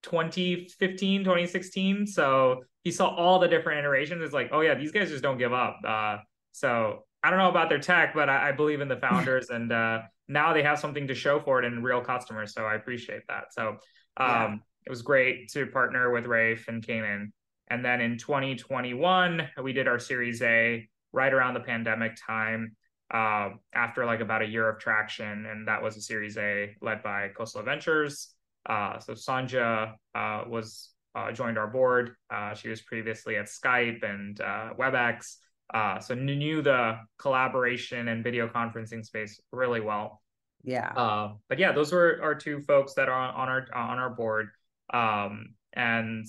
[0.02, 2.08] 2015, 2016.
[2.08, 4.24] So he saw all the different iterations.
[4.24, 5.80] It's like, oh yeah, these guys just don't give up.
[5.88, 6.18] Uh,
[6.54, 9.72] so I don't know about their tech, but I, I believe in the founders and
[9.72, 12.54] uh, now they have something to show for it and real customers.
[12.54, 13.46] So I appreciate that.
[13.52, 13.70] So
[14.18, 14.56] um, yeah.
[14.86, 17.34] it was great to partner with Rafe and Canaan.
[17.70, 22.76] And then in 2021, we did our Series A right around the pandemic time
[23.12, 25.46] uh, after like about a year of traction.
[25.46, 28.34] And that was a Series A led by Khosla Ventures.
[28.66, 32.16] Uh, so Sanja uh, was uh, joined our board.
[32.30, 35.38] Uh, she was previously at Skype and uh, WebEx.
[35.74, 40.22] Uh, so knew the collaboration and video conferencing space really well.
[40.64, 40.90] Yeah.
[40.90, 44.10] Uh, but yeah, those were our two folks that are on, on our on our
[44.12, 44.50] board.
[44.94, 46.26] Um, and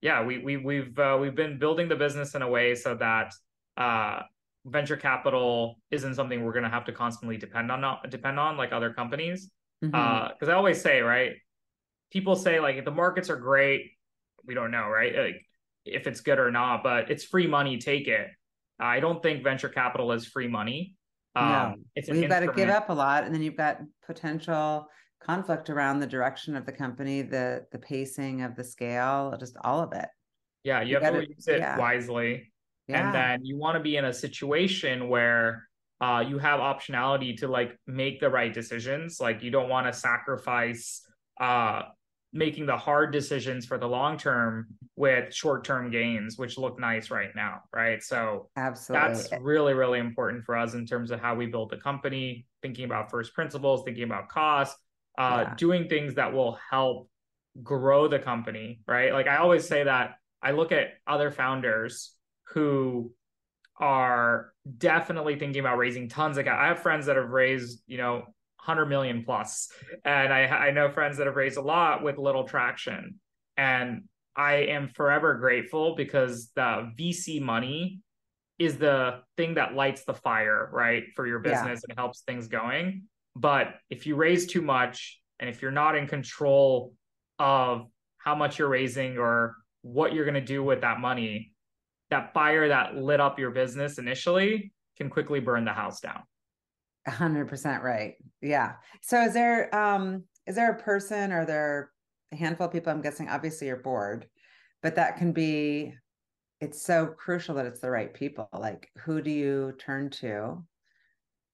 [0.00, 3.34] yeah, we we we've uh, we've been building the business in a way so that
[3.76, 4.22] uh,
[4.64, 8.56] venture capital isn't something we're going to have to constantly depend on not depend on
[8.56, 9.50] like other companies.
[9.80, 10.48] Because mm-hmm.
[10.48, 11.32] uh, I always say, right?
[12.12, 13.90] People say like if the markets are great,
[14.46, 15.14] we don't know, right?
[15.14, 15.42] Like
[15.84, 18.28] if it's good or not, but it's free money, take it.
[18.78, 20.94] I don't think venture capital is free money.
[21.34, 24.88] Um, no, it's you've got to give up a lot, and then you've got potential
[25.22, 29.80] conflict around the direction of the company, the the pacing of the scale, just all
[29.80, 30.08] of it.
[30.64, 31.78] Yeah, you, you have gotta, to use it yeah.
[31.78, 32.52] wisely,
[32.88, 33.06] yeah.
[33.06, 35.68] and then you want to be in a situation where
[36.00, 39.20] uh, you have optionality to like make the right decisions.
[39.20, 41.02] Like you don't want to sacrifice
[41.40, 41.82] uh,
[42.36, 47.10] making the hard decisions for the long term with short term gains, which look nice
[47.10, 48.02] right now, right?
[48.02, 51.76] So absolutely, that's really really important for us in terms of how we build the
[51.76, 54.76] company, thinking about first principles, thinking about cost,
[55.18, 55.54] uh, yeah.
[55.56, 57.08] doing things that will help
[57.62, 59.12] grow the company, right?
[59.12, 62.12] Like I always say that I look at other founders
[62.48, 63.12] who
[63.78, 66.64] are definitely thinking about raising tons of capital.
[66.64, 68.24] I have friends that have raised, you know,
[68.66, 69.70] 100 million plus,
[70.04, 73.20] and I, I know friends that have raised a lot with little traction.
[73.56, 74.04] And
[74.36, 78.00] I am forever grateful because the VC money
[78.58, 81.90] is the thing that lights the fire, right, for your business yeah.
[81.90, 83.04] and helps things going.
[83.34, 86.94] But if you raise too much and if you're not in control
[87.38, 87.86] of
[88.18, 91.52] how much you're raising or what you're going to do with that money,
[92.10, 96.22] that fire that lit up your business initially can quickly burn the house down.
[97.06, 98.14] 100% right.
[98.42, 98.74] Yeah.
[99.02, 101.90] So is there um is there a person or there
[102.32, 104.26] a handful of people I'm guessing obviously you're bored,
[104.82, 105.94] but that can be
[106.60, 108.48] it's so crucial that it's the right people.
[108.52, 110.64] Like who do you turn to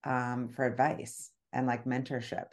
[0.03, 2.47] um for advice and like mentorship?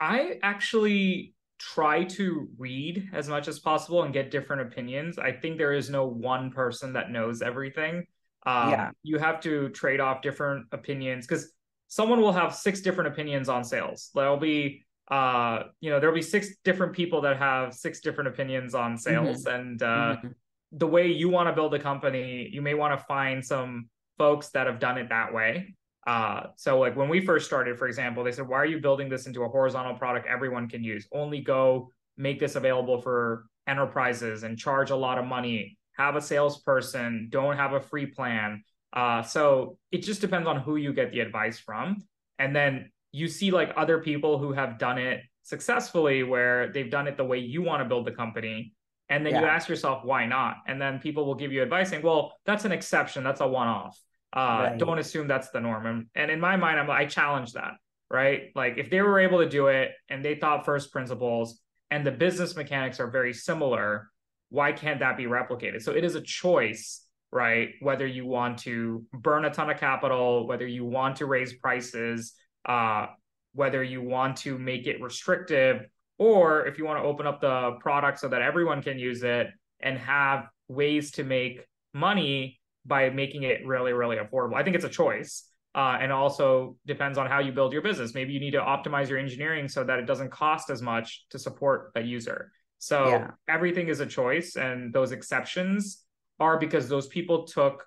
[0.00, 5.18] I actually try to read as much as possible and get different opinions.
[5.18, 8.06] I think there is no one person that knows everything.
[8.46, 8.90] Um, yeah.
[9.02, 11.52] You have to trade off different opinions because
[11.88, 14.10] someone will have six different opinions on sales.
[14.14, 18.74] There'll be, uh, you know, there'll be six different people that have six different opinions
[18.74, 19.44] on sales.
[19.44, 19.54] Mm-hmm.
[19.54, 20.28] And uh, mm-hmm.
[20.72, 24.50] the way you want to build a company, you may want to find some folks
[24.50, 25.74] that have done it that way.
[26.06, 29.08] Uh, so like when we first started, for example, they said, why are you building
[29.08, 31.08] this into a horizontal product everyone can use?
[31.12, 35.78] Only go make this available for enterprises and charge a lot of money.
[35.96, 38.64] Have a salesperson, don't have a free plan.
[38.92, 42.02] Uh, so it just depends on who you get the advice from.
[42.38, 47.06] And then you see like other people who have done it successfully where they've done
[47.06, 48.74] it the way you want to build the company.
[49.08, 49.40] And then yeah.
[49.40, 50.56] you ask yourself, why not?
[50.66, 53.22] And then people will give you advice saying, well, that's an exception.
[53.22, 53.98] That's a one off.
[54.34, 54.78] Uh, right.
[54.78, 55.86] Don't assume that's the norm.
[55.86, 57.74] And, and in my mind, I'm I challenge that,
[58.10, 58.50] right?
[58.54, 62.10] Like if they were able to do it and they thought first principles and the
[62.10, 64.10] business mechanics are very similar,
[64.50, 65.82] why can't that be replicated?
[65.82, 67.70] So it is a choice, right?
[67.80, 72.34] Whether you want to burn a ton of capital, whether you want to raise prices,
[72.66, 73.06] uh,
[73.52, 75.86] whether you want to make it restrictive,
[76.18, 79.48] or if you want to open up the product so that everyone can use it
[79.80, 81.60] and have ways to make
[81.92, 84.54] money by making it really, really affordable.
[84.54, 85.48] I think it's a choice.
[85.76, 88.14] Uh, and also depends on how you build your business.
[88.14, 91.38] Maybe you need to optimize your engineering so that it doesn't cost as much to
[91.38, 92.52] support a user.
[92.86, 93.30] So yeah.
[93.48, 96.04] everything is a choice, and those exceptions
[96.38, 97.84] are because those people took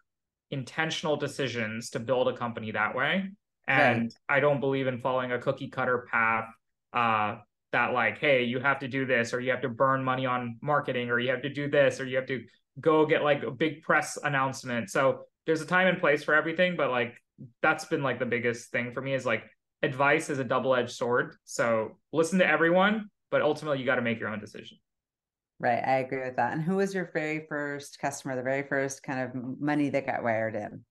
[0.50, 3.30] intentional decisions to build a company that way.
[3.68, 4.38] And right.
[4.38, 6.46] I don't believe in following a cookie cutter path
[6.94, 7.42] uh,
[7.74, 10.58] that, like, hey, you have to do this, or you have to burn money on
[10.62, 12.44] marketing, or you have to do this, or you have to
[12.80, 14.90] go get like a big press announcement.
[14.90, 17.22] So there's a time and place for everything, but like
[17.62, 19.44] that's been like the biggest thing for me is like
[19.84, 21.36] advice is a double-edged sword.
[21.46, 24.78] So listen to everyone, but ultimately you got to make your own decision.
[25.60, 25.84] Right.
[25.84, 26.54] I agree with that.
[26.54, 30.24] And who was your very first customer, the very first kind of money that got
[30.24, 30.84] wired in?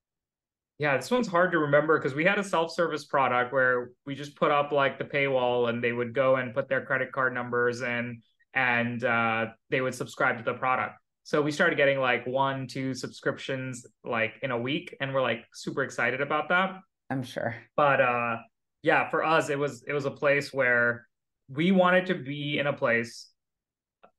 [0.78, 4.36] Yeah, this one's hard to remember because we had a self-service product where we just
[4.36, 7.80] put up like the paywall and they would go and put their credit card numbers
[7.80, 8.20] in
[8.54, 10.98] and uh, they would subscribe to the product.
[11.26, 15.44] So we started getting like one, two subscriptions like in a week, and we're like
[15.52, 16.78] super excited about that.
[17.10, 17.56] I'm sure.
[17.76, 18.36] But uh
[18.82, 21.06] yeah, for us it was it was a place where
[21.48, 23.28] we wanted to be in a place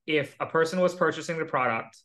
[0.08, 1.98] if a person was purchasing the product,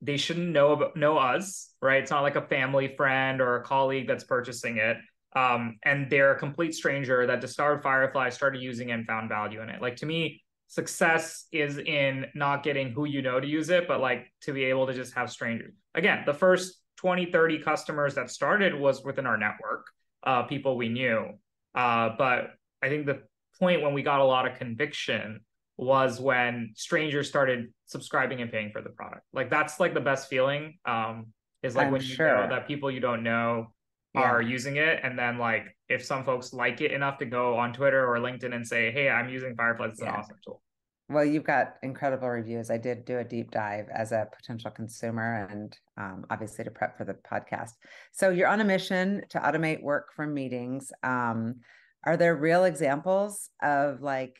[0.00, 2.02] they shouldn't know know us, right?
[2.02, 4.96] It's not like a family friend or a colleague that's purchasing it.
[5.34, 9.68] Um, and they're a complete stranger that discovered Firefly, started using and found value in
[9.68, 9.82] it.
[9.82, 14.00] Like to me, success is in not getting who you know to use it, but
[14.00, 15.74] like to be able to just have strangers.
[15.94, 19.86] Again, the first 20, 30 customers that started was within our network,
[20.24, 21.28] uh, people we knew.
[21.74, 23.22] Uh, but I think the
[23.58, 25.40] point when we got a lot of conviction
[25.76, 29.22] was when strangers started subscribing and paying for the product.
[29.32, 30.78] Like that's like the best feeling.
[30.84, 31.26] Um,
[31.62, 32.42] is like I'm when you sure.
[32.42, 33.72] know that people you don't know
[34.14, 34.22] yeah.
[34.22, 37.72] are using it and then like if some folks like it enough to go on
[37.72, 40.08] twitter or linkedin and say hey i'm using firefly it's yeah.
[40.08, 40.62] an awesome tool
[41.08, 45.46] well you've got incredible reviews i did do a deep dive as a potential consumer
[45.50, 47.72] and um, obviously to prep for the podcast
[48.12, 51.56] so you're on a mission to automate work from meetings um,
[52.04, 54.36] are there real examples of like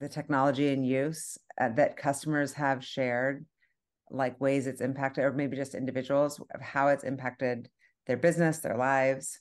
[0.00, 3.44] the technology in use uh, that customers have shared
[4.10, 7.68] like ways it's impacted or maybe just individuals of how it's impacted
[8.06, 9.38] their business, their lives?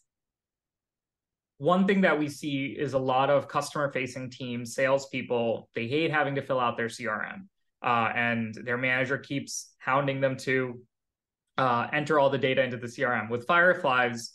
[1.59, 6.09] one thing that we see is a lot of customer facing teams, salespeople, they hate
[6.09, 7.47] having to fill out their CRM.
[7.83, 10.81] Uh, and their manager keeps hounding them to
[11.57, 13.29] uh, enter all the data into the CRM.
[13.29, 14.31] With Fireflies,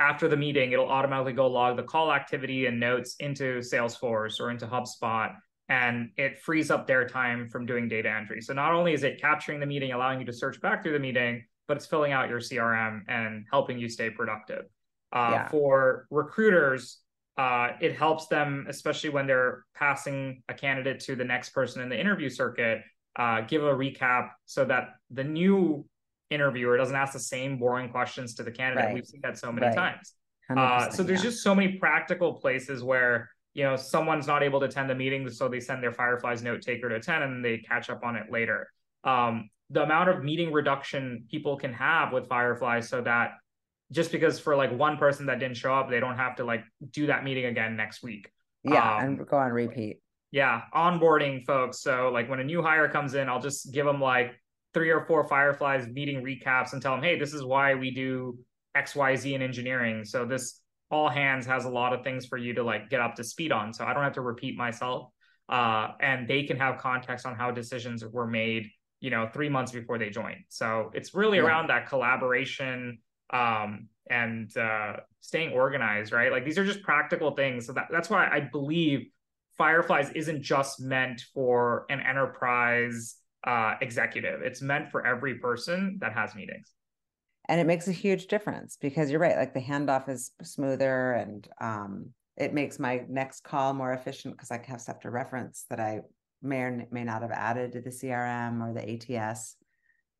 [0.00, 4.50] after the meeting, it'll automatically go log the call activity and notes into Salesforce or
[4.50, 5.32] into HubSpot,
[5.68, 8.40] and it frees up their time from doing data entry.
[8.40, 10.98] So not only is it capturing the meeting, allowing you to search back through the
[10.98, 14.66] meeting, but it's filling out your CRM and helping you stay productive.
[15.12, 15.48] Uh, yeah.
[15.48, 16.98] For recruiters,
[17.38, 21.88] uh, it helps them, especially when they're passing a candidate to the next person in
[21.88, 22.82] the interview circuit,
[23.16, 25.86] uh, give a recap so that the new
[26.30, 28.86] interviewer doesn't ask the same boring questions to the candidate.
[28.86, 28.94] Right.
[28.94, 29.76] We've seen that so many right.
[29.76, 30.14] times.
[30.54, 31.30] Uh, so there's yeah.
[31.30, 35.28] just so many practical places where you know someone's not able to attend the meeting,
[35.30, 38.30] so they send their Fireflies note taker to attend, and they catch up on it
[38.30, 38.68] later.
[39.04, 43.32] Um, the amount of meeting reduction people can have with Fireflies, so that
[43.92, 46.64] just because for like one person that didn't show up, they don't have to like
[46.90, 48.30] do that meeting again next week.
[48.64, 50.00] Yeah, um, and go on repeat.
[50.32, 51.80] Yeah, onboarding folks.
[51.80, 54.34] So like when a new hire comes in, I'll just give them like
[54.72, 58.36] three or four Fireflies meeting recaps and tell them, hey, this is why we do
[58.74, 60.04] X, Y, Z in engineering.
[60.04, 60.60] So this
[60.94, 63.50] all hands has a lot of things for you to like get up to speed
[63.50, 63.72] on.
[63.72, 65.10] So I don't have to repeat myself.
[65.48, 68.70] Uh, and they can have context on how decisions were made,
[69.00, 70.36] you know, three months before they join.
[70.48, 71.44] So it's really yeah.
[71.44, 72.98] around that collaboration
[73.30, 76.30] um, and uh, staying organized, right?
[76.30, 77.66] Like these are just practical things.
[77.66, 79.08] So that, that's why I believe
[79.58, 84.42] Fireflies isn't just meant for an enterprise uh, executive.
[84.42, 86.70] It's meant for every person that has meetings.
[87.48, 89.36] And it makes a huge difference because you're right.
[89.36, 94.50] Like the handoff is smoother and um, it makes my next call more efficient because
[94.50, 96.00] I have stuff to reference that I
[96.42, 99.56] may or may not have added to the CRM or the ATS.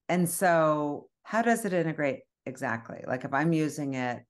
[0.09, 3.03] And so, how does it integrate exactly?
[3.07, 4.23] Like if I'm using it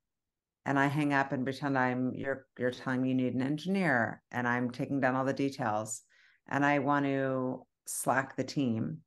[0.65, 4.23] and I hang up and pretend I'm you're you're telling me you need an engineer
[4.31, 6.03] and I'm taking down all the details
[6.49, 8.99] and I want to Slack the team,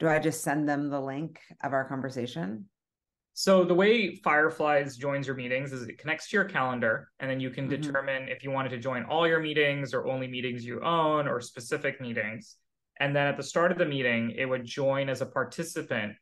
[0.00, 2.64] do I just send them the link of our conversation?
[3.38, 7.38] So the way Fireflies joins your meetings is it connects to your calendar, and then
[7.38, 7.80] you can mm-hmm.
[7.80, 11.40] determine if you wanted to join all your meetings or only meetings you own or
[11.40, 12.56] specific meetings.
[12.98, 16.14] And then at the start of the meeting, it would join as a participant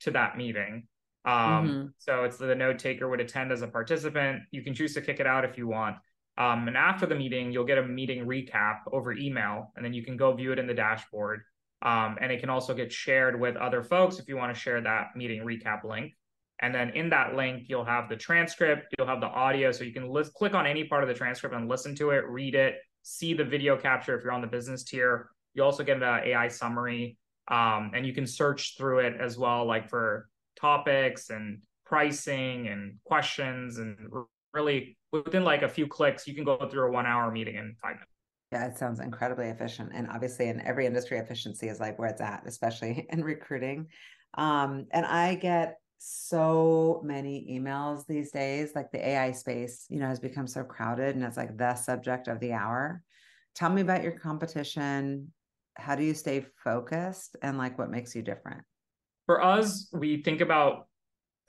[0.00, 0.86] to that meeting.
[1.24, 1.86] Um, mm-hmm.
[1.96, 4.42] So it's the note taker would attend as a participant.
[4.50, 5.96] You can choose to kick it out if you want.
[6.36, 10.04] Um, and after the meeting, you'll get a meeting recap over email, and then you
[10.04, 11.40] can go view it in the dashboard.
[11.80, 14.82] Um, and it can also get shared with other folks if you want to share
[14.82, 16.12] that meeting recap link.
[16.60, 19.70] And then in that link, you'll have the transcript, you'll have the audio.
[19.70, 22.24] So you can list, click on any part of the transcript and listen to it,
[22.28, 25.30] read it, see the video capture if you're on the business tier.
[25.54, 27.16] You also get an AI summary,
[27.48, 30.28] um, and you can search through it as well, like for
[30.60, 33.96] topics and pricing and questions and
[34.52, 37.74] really within like a few clicks, you can go through a one hour meeting in
[37.80, 38.12] five minutes.
[38.52, 39.90] Yeah, it sounds incredibly efficient.
[39.94, 43.86] And obviously, in every industry, efficiency is like where it's at, especially in recruiting.
[44.34, 48.72] Um, and I get so many emails these days.
[48.74, 52.28] Like the AI space, you know, has become so crowded and it's like the subject
[52.28, 53.02] of the hour.
[53.54, 55.32] Tell me about your competition.
[55.76, 58.62] How do you stay focused and like what makes you different?
[59.26, 60.88] For us, we think about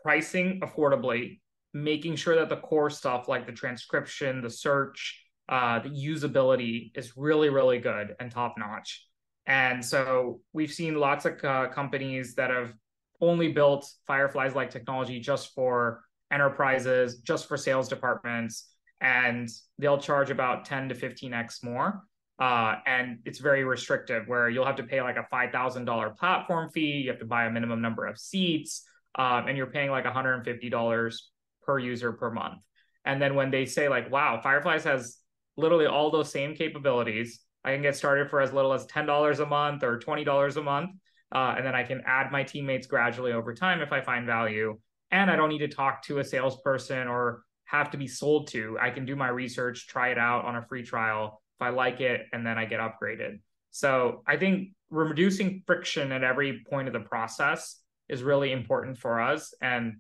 [0.04, 1.40] pricing affordably
[1.74, 7.16] making sure that the core stuff like the transcription, the search, uh, the usability is
[7.16, 9.06] really, really good and top notch.
[9.46, 12.74] And so we've seen lots of uh, companies that have
[13.22, 18.70] only built Fireflies like technology just for enterprises, just for sales departments,
[19.02, 22.04] and they'll charge about 10 to 15x more.
[22.40, 27.02] Uh, and it's very restrictive where you'll have to pay like a $5,000 platform fee.
[27.04, 31.16] You have to buy a minimum number of seats, um, and you're paying like $150
[31.64, 32.60] per user per month.
[33.06, 35.18] And then when they say like, wow, Fireflies has
[35.58, 39.46] literally all those same capabilities, I can get started for as little as $10 a
[39.46, 40.92] month or $20 a month.
[41.34, 44.80] Uh, and then I can add my teammates gradually over time if I find value.
[45.12, 48.78] And I don't need to talk to a salesperson or have to be sold to.
[48.82, 51.42] I can do my research, try it out on a free trial.
[51.60, 53.40] If I like it, and then I get upgraded.
[53.72, 59.20] So I think reducing friction at every point of the process is really important for
[59.20, 59.54] us.
[59.62, 59.98] And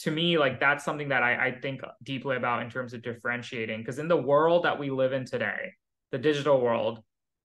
[0.00, 3.80] to me, like that's something that I, I think deeply about in terms of differentiating.
[3.80, 5.72] Because in the world that we live in today,
[6.12, 7.02] the digital world,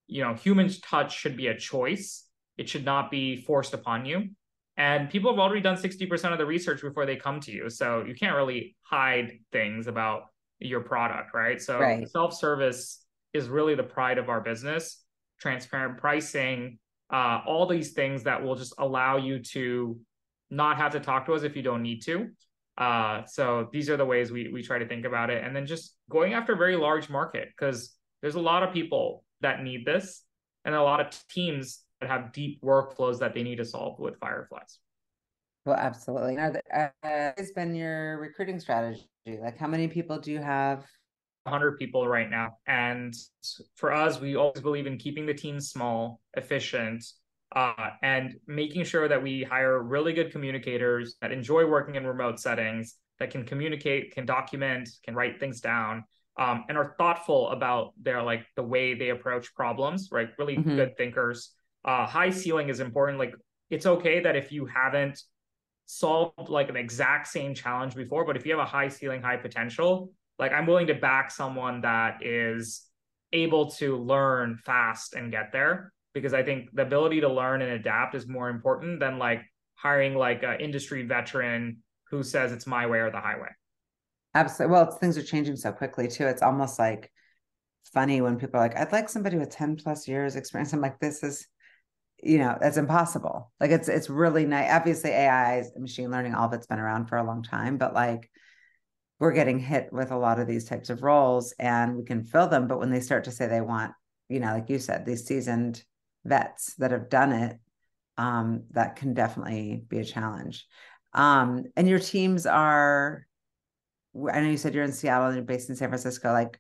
[0.08, 2.26] you know, human touch should be a choice.
[2.58, 4.30] It should not be forced upon you.
[4.76, 7.70] And people have already done 60% of the research before they come to you.
[7.70, 10.24] So you can't really hide things about
[10.60, 11.62] your product, right?
[11.62, 12.10] So right.
[12.10, 15.04] self-service is really the pride of our business,
[15.40, 16.80] transparent pricing,
[17.12, 20.00] uh, all these things that will just allow you to
[20.50, 22.30] not have to talk to us if you don't need to.
[22.78, 25.66] Uh, so these are the ways we we try to think about it, and then
[25.68, 29.86] just going after a very large market because there's a lot of people that need
[29.86, 30.24] this,
[30.66, 34.80] and a lot of teams have deep workflows that they need to solve with Fireflies.
[35.66, 36.36] Well, absolutely.
[36.36, 36.90] Now, uh,
[37.38, 39.08] has been your recruiting strategy?
[39.26, 40.86] Like, how many people do you have
[41.44, 42.58] 100 people right now.
[42.68, 43.14] And
[43.76, 47.06] for us, we always believe in keeping the team small, efficient,
[47.56, 52.40] uh, and making sure that we hire really good communicators that enjoy working in remote
[52.40, 56.04] settings, that can communicate, can document, can write things down,
[56.38, 60.10] um, and are thoughtful about their like the way they approach problems.
[60.12, 60.76] Right, really mm-hmm.
[60.76, 61.52] good thinkers.
[61.86, 63.20] Uh, high ceiling is important.
[63.20, 63.34] Like
[63.70, 65.22] it's okay that if you haven't
[65.86, 69.38] solved like an exact same challenge before, but if you have a high ceiling, high
[69.38, 72.84] potential, like I'm willing to back someone that is
[73.32, 77.72] able to learn fast and get there because I think the ability to learn and
[77.72, 79.42] adapt is more important than like
[79.76, 81.78] hiring like an industry veteran
[82.10, 83.50] who says it's my way or the highway.
[84.36, 84.74] Absolutely.
[84.74, 86.28] Well, things are changing so quickly too.
[86.28, 87.12] It's almost like
[87.92, 90.74] funny when people are like, I'd like somebody with 10 plus years experience.
[90.74, 91.48] I'm like, this is,
[92.24, 93.52] you know, that's impossible.
[93.60, 94.72] Like it's it's really nice.
[94.72, 98.30] Obviously, AI, machine learning, all of it's been around for a long time, but like
[99.20, 102.48] we're getting hit with a lot of these types of roles and we can fill
[102.48, 102.68] them.
[102.68, 103.94] But when they start to say they want,
[104.28, 105.84] you know, like you said, these seasoned
[106.26, 107.58] vets that have done it,
[108.18, 110.68] um, that can definitely be a challenge.
[111.14, 113.26] Um, and your teams are,
[114.32, 116.32] I know you said you're in Seattle and you're based in San Francisco.
[116.32, 116.60] Like,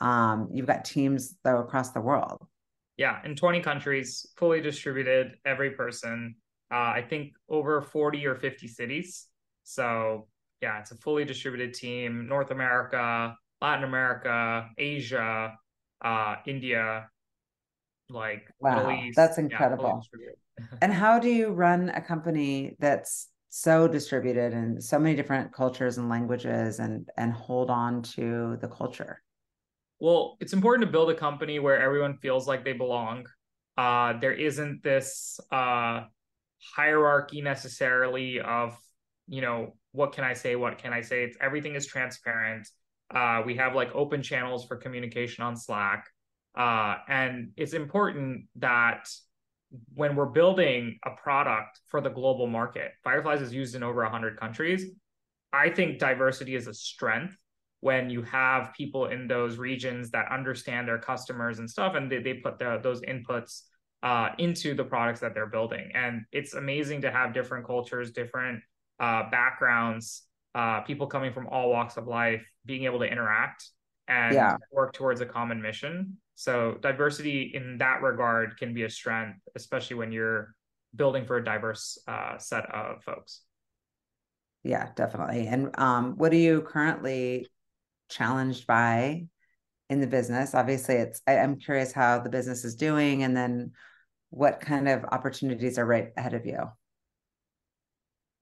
[0.00, 2.44] um, you've got teams though across the world.
[3.00, 6.34] Yeah, in 20 countries, fully distributed, every person.
[6.70, 9.26] Uh, I think over 40 or 50 cities.
[9.64, 10.28] So
[10.60, 12.26] yeah, it's a fully distributed team.
[12.28, 15.56] North America, Latin America, Asia,
[16.04, 17.08] uh, India,
[18.10, 20.06] like wow, East, that's incredible.
[20.58, 25.54] Yeah, and how do you run a company that's so distributed and so many different
[25.54, 29.22] cultures and languages and and hold on to the culture?
[30.00, 33.26] Well, it's important to build a company where everyone feels like they belong.
[33.76, 36.04] Uh, there isn't this uh,
[36.74, 38.76] hierarchy necessarily of
[39.28, 40.56] you know what can I say?
[40.56, 41.24] What can I say?
[41.24, 42.68] It's everything is transparent.
[43.14, 46.06] Uh, we have like open channels for communication on Slack.
[46.56, 49.08] Uh, and it's important that
[49.94, 54.38] when we're building a product for the global market, Fireflies is used in over 100
[54.38, 54.84] countries.
[55.52, 57.36] I think diversity is a strength
[57.80, 62.20] when you have people in those regions that understand their customers and stuff, and they,
[62.20, 63.62] they put the, those inputs
[64.02, 65.90] uh, into the products that they're building.
[65.94, 68.62] And it's amazing to have different cultures, different
[68.98, 70.24] uh, backgrounds,
[70.54, 73.68] uh, people coming from all walks of life, being able to interact
[74.08, 74.56] and yeah.
[74.72, 76.18] work towards a common mission.
[76.34, 80.54] So diversity in that regard can be a strength, especially when you're
[80.96, 83.42] building for a diverse uh, set of folks.
[84.64, 85.46] Yeah, definitely.
[85.46, 87.46] And um, what are you currently
[88.10, 89.26] challenged by
[89.88, 90.54] in the business?
[90.54, 93.72] Obviously, it's I, I'm curious how the business is doing, and then
[94.30, 96.58] what kind of opportunities are right ahead of you.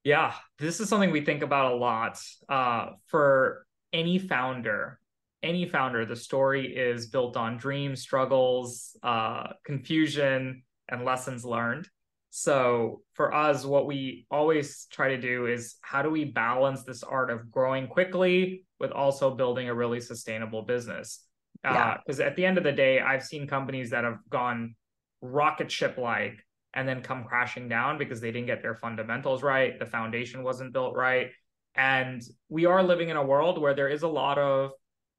[0.05, 2.21] Yeah, this is something we think about a lot.
[2.49, 5.01] Uh, for any founder,
[5.43, 11.89] any founder, the story is built on dreams, struggles, uh, confusion, and lessons learned.
[12.31, 17.03] So for us, what we always try to do is how do we balance this
[17.03, 21.25] art of growing quickly with also building a really sustainable business?
[21.63, 24.75] Because uh, at the end of the day, I've seen companies that have gone
[25.21, 29.79] rocket ship like and then come crashing down because they didn't get their fundamentals right.
[29.79, 31.31] The foundation wasn't built right.
[31.75, 34.73] And we are living in a world where there is a lot of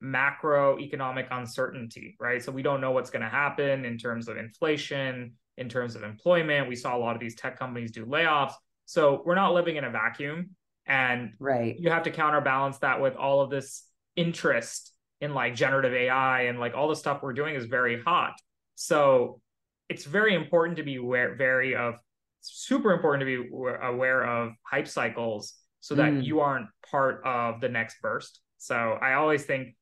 [0.04, 2.42] macroeconomic uncertainty, right?
[2.42, 6.04] So we don't know what's going to happen in terms of inflation, in terms of
[6.04, 6.68] employment.
[6.68, 8.54] We saw a lot of these tech companies do layoffs.
[8.86, 10.56] So we're not living in a vacuum.
[10.88, 11.76] And right.
[11.78, 13.84] you have to counterbalance that with all of this
[14.16, 14.92] interest
[15.22, 18.34] in like generative AI and like all the stuff we're doing is very hot.
[18.76, 19.42] So
[19.90, 21.96] it's very important to be aware, very of
[22.42, 23.50] super important to be
[23.84, 26.24] aware of hype cycles so that mm.
[26.24, 28.40] you aren't part of the next burst.
[28.58, 29.76] So I always think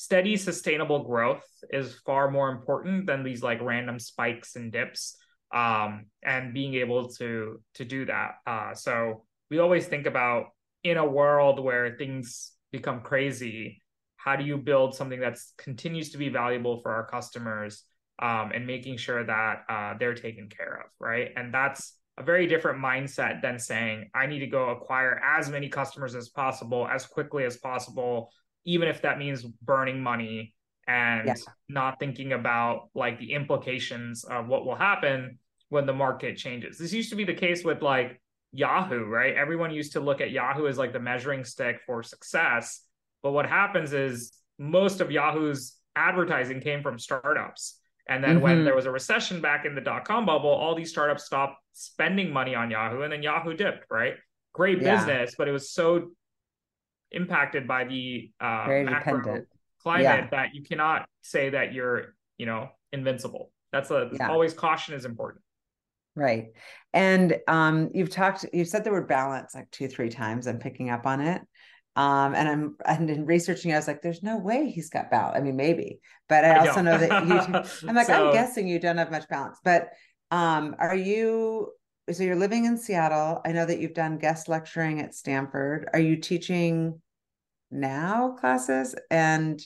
[0.00, 5.18] steady sustainable growth is far more important than these like random spikes and dips
[5.54, 8.30] um, and being able to to do that.
[8.46, 10.46] Uh, so we always think about
[10.84, 13.82] in a world where things become crazy,
[14.16, 17.84] how do you build something that continues to be valuable for our customers
[18.20, 21.28] um, and making sure that uh, they're taken care of, right?
[21.36, 25.68] And that's a very different mindset than saying, I need to go acquire as many
[25.68, 28.30] customers as possible, as quickly as possible,
[28.64, 30.54] even if that means burning money
[30.86, 31.34] and yeah.
[31.68, 35.38] not thinking about like the implications of what will happen
[35.68, 36.78] when the market changes.
[36.78, 38.20] This used to be the case with like
[38.52, 39.36] Yahoo, right?
[39.36, 42.82] Everyone used to look at Yahoo as like the measuring stick for success.
[43.22, 47.78] But what happens is most of Yahoo's advertising came from startups.
[48.08, 48.42] And then mm-hmm.
[48.42, 51.56] when there was a recession back in the dot com bubble, all these startups stopped
[51.72, 54.14] spending money on Yahoo and then Yahoo dipped, right?
[54.52, 54.96] Great yeah.
[54.96, 56.10] business, but it was so
[57.12, 59.44] impacted by the uh, macro
[59.82, 60.28] climate yeah.
[60.30, 63.50] that you cannot say that you're, you know, invincible.
[63.72, 64.30] That's a yeah.
[64.30, 65.42] always caution is important.
[66.16, 66.48] Right.
[66.92, 70.46] And um, you've talked, you've said the word balance like two, three times.
[70.46, 71.40] I'm picking up on it.
[71.96, 75.36] Um, and I'm and in researching, I was like, there's no way he's got balance.
[75.36, 77.34] I mean, maybe, but I, I also know that you
[77.88, 79.58] I'm like, so, I'm guessing you don't have much balance.
[79.64, 79.88] But
[80.30, 81.72] um, are you
[82.12, 83.40] so you're living in Seattle?
[83.44, 85.88] I know that you've done guest lecturing at Stanford.
[85.92, 87.00] Are you teaching
[87.70, 88.94] now classes?
[89.10, 89.60] And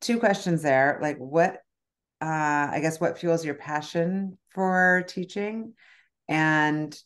[0.00, 0.98] two questions there.
[1.00, 1.54] Like what
[2.20, 5.74] uh I guess what fuels your passion for teaching?
[6.28, 6.96] And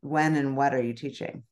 [0.00, 1.42] when and what are you teaching?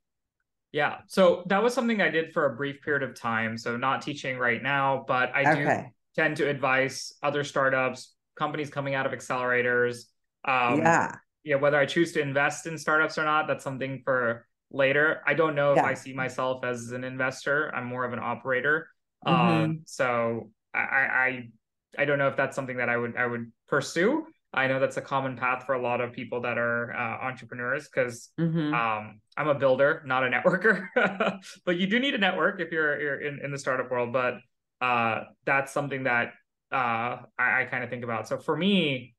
[0.73, 0.99] Yeah.
[1.07, 3.57] So that was something I did for a brief period of time.
[3.57, 5.85] So not teaching right now, but I okay.
[5.85, 10.07] do tend to advise other startups, companies coming out of accelerators.
[10.45, 11.15] Um, yeah.
[11.45, 11.57] Yeah.
[11.57, 15.23] Whether I choose to invest in startups or not, that's something for later.
[15.27, 15.81] I don't know yeah.
[15.81, 17.73] if I see myself as an investor.
[17.75, 18.89] I'm more of an operator.
[19.27, 19.63] Mm-hmm.
[19.65, 21.49] Um, so I, I
[21.97, 24.27] I don't know if that's something that I would I would pursue.
[24.55, 27.89] I know that's a common path for a lot of people that are uh, entrepreneurs
[27.89, 28.73] because mm-hmm.
[28.73, 30.87] um, I'm a builder, not a networker.
[31.65, 34.13] but you do need a network if you're, you're in, in the startup world.
[34.13, 34.35] But
[34.81, 36.35] uh, that's something that
[36.73, 38.29] uh, I, I kind of think about.
[38.29, 39.15] So for me,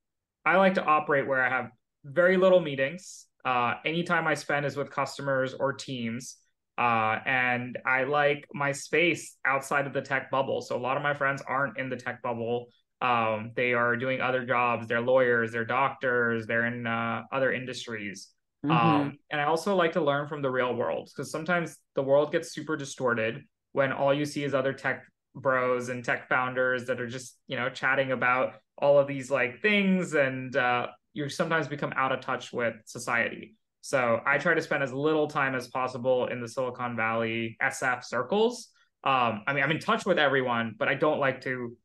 [0.46, 1.70] I like to operate where I have
[2.06, 3.26] very little meetings.
[3.44, 6.38] Uh, anytime I spend is with customers or teams.
[6.78, 10.62] Uh, and I like my space outside of the tech bubble.
[10.62, 12.68] So a lot of my friends aren't in the tech bubble
[13.02, 18.30] um, they are doing other jobs they're lawyers they're doctors they're in uh, other industries
[18.66, 18.76] mm-hmm.
[18.76, 22.32] um, and i also like to learn from the real world because sometimes the world
[22.32, 23.44] gets super distorted
[23.74, 25.04] when all you see is other tech
[25.36, 29.62] bros and tech founders that are just you know chatting about all of these like
[29.62, 34.62] things and uh, you sometimes become out of touch with society so i try to
[34.62, 38.70] spend as little time as possible in the silicon valley sf circles
[39.04, 41.76] um, i mean i'm in touch with everyone but i don't like to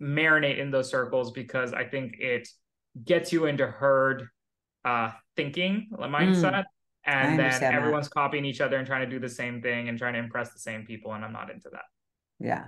[0.00, 2.48] marinate in those circles because I think it
[3.04, 4.28] gets you into herd
[4.84, 6.52] uh, thinking mindset.
[6.52, 6.64] Mm,
[7.06, 8.14] and then everyone's that.
[8.14, 10.58] copying each other and trying to do the same thing and trying to impress the
[10.58, 11.12] same people.
[11.12, 11.84] And I'm not into that.
[12.38, 12.64] Yeah.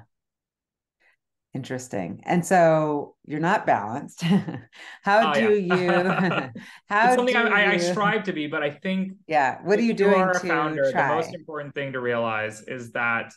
[1.55, 2.23] Interesting.
[2.25, 4.23] And so you're not balanced.
[5.03, 5.75] how oh, do yeah.
[5.77, 7.73] you how it's something I, you...
[7.73, 10.13] I, strive to be, but I think yeah, what are you doing?
[10.13, 11.09] You are a founder, try?
[11.09, 13.33] the most important thing to realize is that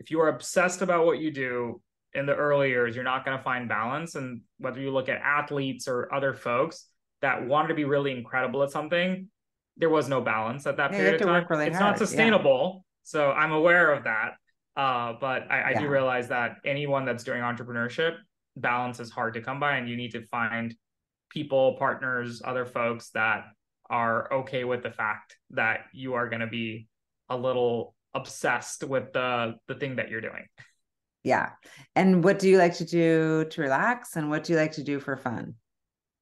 [0.00, 1.80] if you are obsessed about what you do,
[2.14, 4.14] in the early years, you're not going to find balance.
[4.14, 6.86] And whether you look at athletes or other folks
[7.20, 9.28] that wanted to be really incredible at something,
[9.76, 11.46] there was no balance at that yeah, period of time.
[11.48, 11.92] Really it's hard.
[11.92, 12.72] not sustainable.
[12.74, 12.80] Yeah.
[13.04, 14.32] So I'm aware of that.
[14.78, 15.80] Uh, but I, I yeah.
[15.80, 18.14] do realize that anyone that's doing entrepreneurship,
[18.56, 20.72] balance is hard to come by, and you need to find
[21.30, 23.46] people, partners, other folks that
[23.90, 26.86] are okay with the fact that you are going to be
[27.28, 30.46] a little obsessed with the the thing that you're doing.
[31.24, 31.50] Yeah.
[31.96, 34.84] And what do you like to do to relax and what do you like to
[34.84, 35.54] do for fun?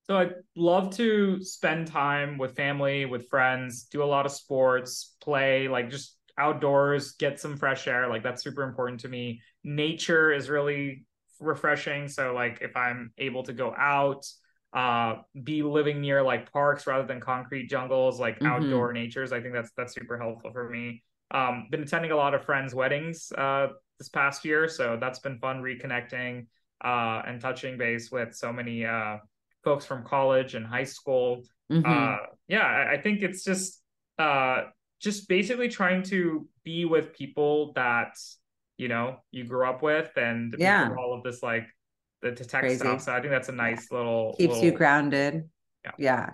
[0.04, 5.14] So I love to spend time with family, with friends, do a lot of sports,
[5.20, 8.08] play, like just outdoors, get some fresh air.
[8.08, 9.40] Like that's super important to me.
[9.64, 11.04] Nature is really
[11.40, 12.08] refreshing.
[12.08, 14.26] So like if I'm able to go out,
[14.72, 18.46] uh, be living near like parks rather than concrete jungles, like mm-hmm.
[18.46, 21.02] outdoor natures, I think that's that's super helpful for me.
[21.30, 23.68] Um, been attending a lot of friends' weddings uh,
[23.98, 24.68] this past year.
[24.68, 26.46] So that's been fun reconnecting
[26.84, 29.18] uh, and touching base with so many uh,
[29.64, 31.42] folks from college and high school.
[31.72, 31.90] Mm-hmm.
[31.90, 32.16] Uh,
[32.46, 33.82] yeah, I, I, think it's just
[34.18, 34.64] uh,
[35.00, 38.16] just basically trying to be with people that
[38.78, 40.90] you know you grew up with and yeah.
[40.98, 41.66] all of this like
[42.22, 42.78] the, the tech Crazy.
[42.78, 43.02] stuff.
[43.02, 44.64] So I think that's a nice little keeps little...
[44.64, 45.48] you grounded.
[45.84, 45.92] Yeah.
[45.98, 46.30] yeah.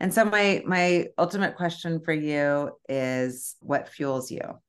[0.00, 4.60] And so my my ultimate question for you is what fuels you?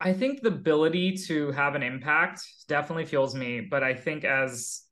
[0.00, 4.82] I think the ability to have an impact definitely fuels me, but I think as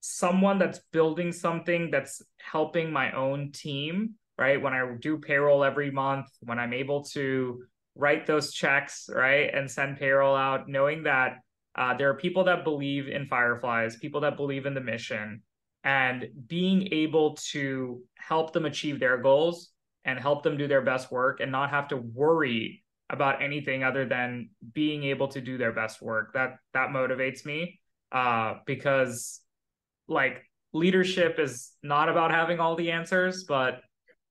[0.00, 4.60] someone that's building something that's helping my own team, right?
[4.60, 7.62] When I do payroll every month, when I'm able to
[7.94, 11.36] write those checks, right, and send payroll out, knowing that
[11.76, 15.42] uh, there are people that believe in Fireflies, people that believe in the mission,
[15.84, 19.70] and being able to help them achieve their goals
[20.06, 24.06] and help them do their best work and not have to worry about anything other
[24.06, 26.32] than being able to do their best work.
[26.32, 27.80] That that motivates me
[28.10, 29.40] uh, because
[30.08, 33.82] like leadership is not about having all the answers, but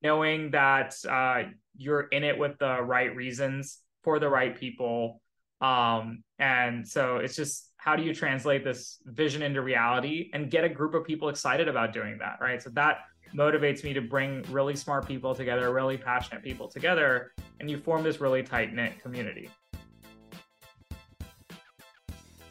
[0.01, 1.43] knowing that uh,
[1.77, 5.21] you're in it with the right reasons for the right people.
[5.61, 10.63] Um, and so it's just how do you translate this vision into reality and get
[10.63, 12.61] a group of people excited about doing that, right?
[12.61, 12.99] So that
[13.35, 18.03] motivates me to bring really smart people together, really passionate people together, and you form
[18.03, 19.49] this really tight knit community.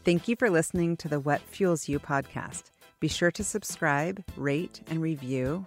[0.04, 2.70] Thank you for listening to the What Fuels You podcast.
[3.00, 5.66] Be sure to subscribe, rate, and review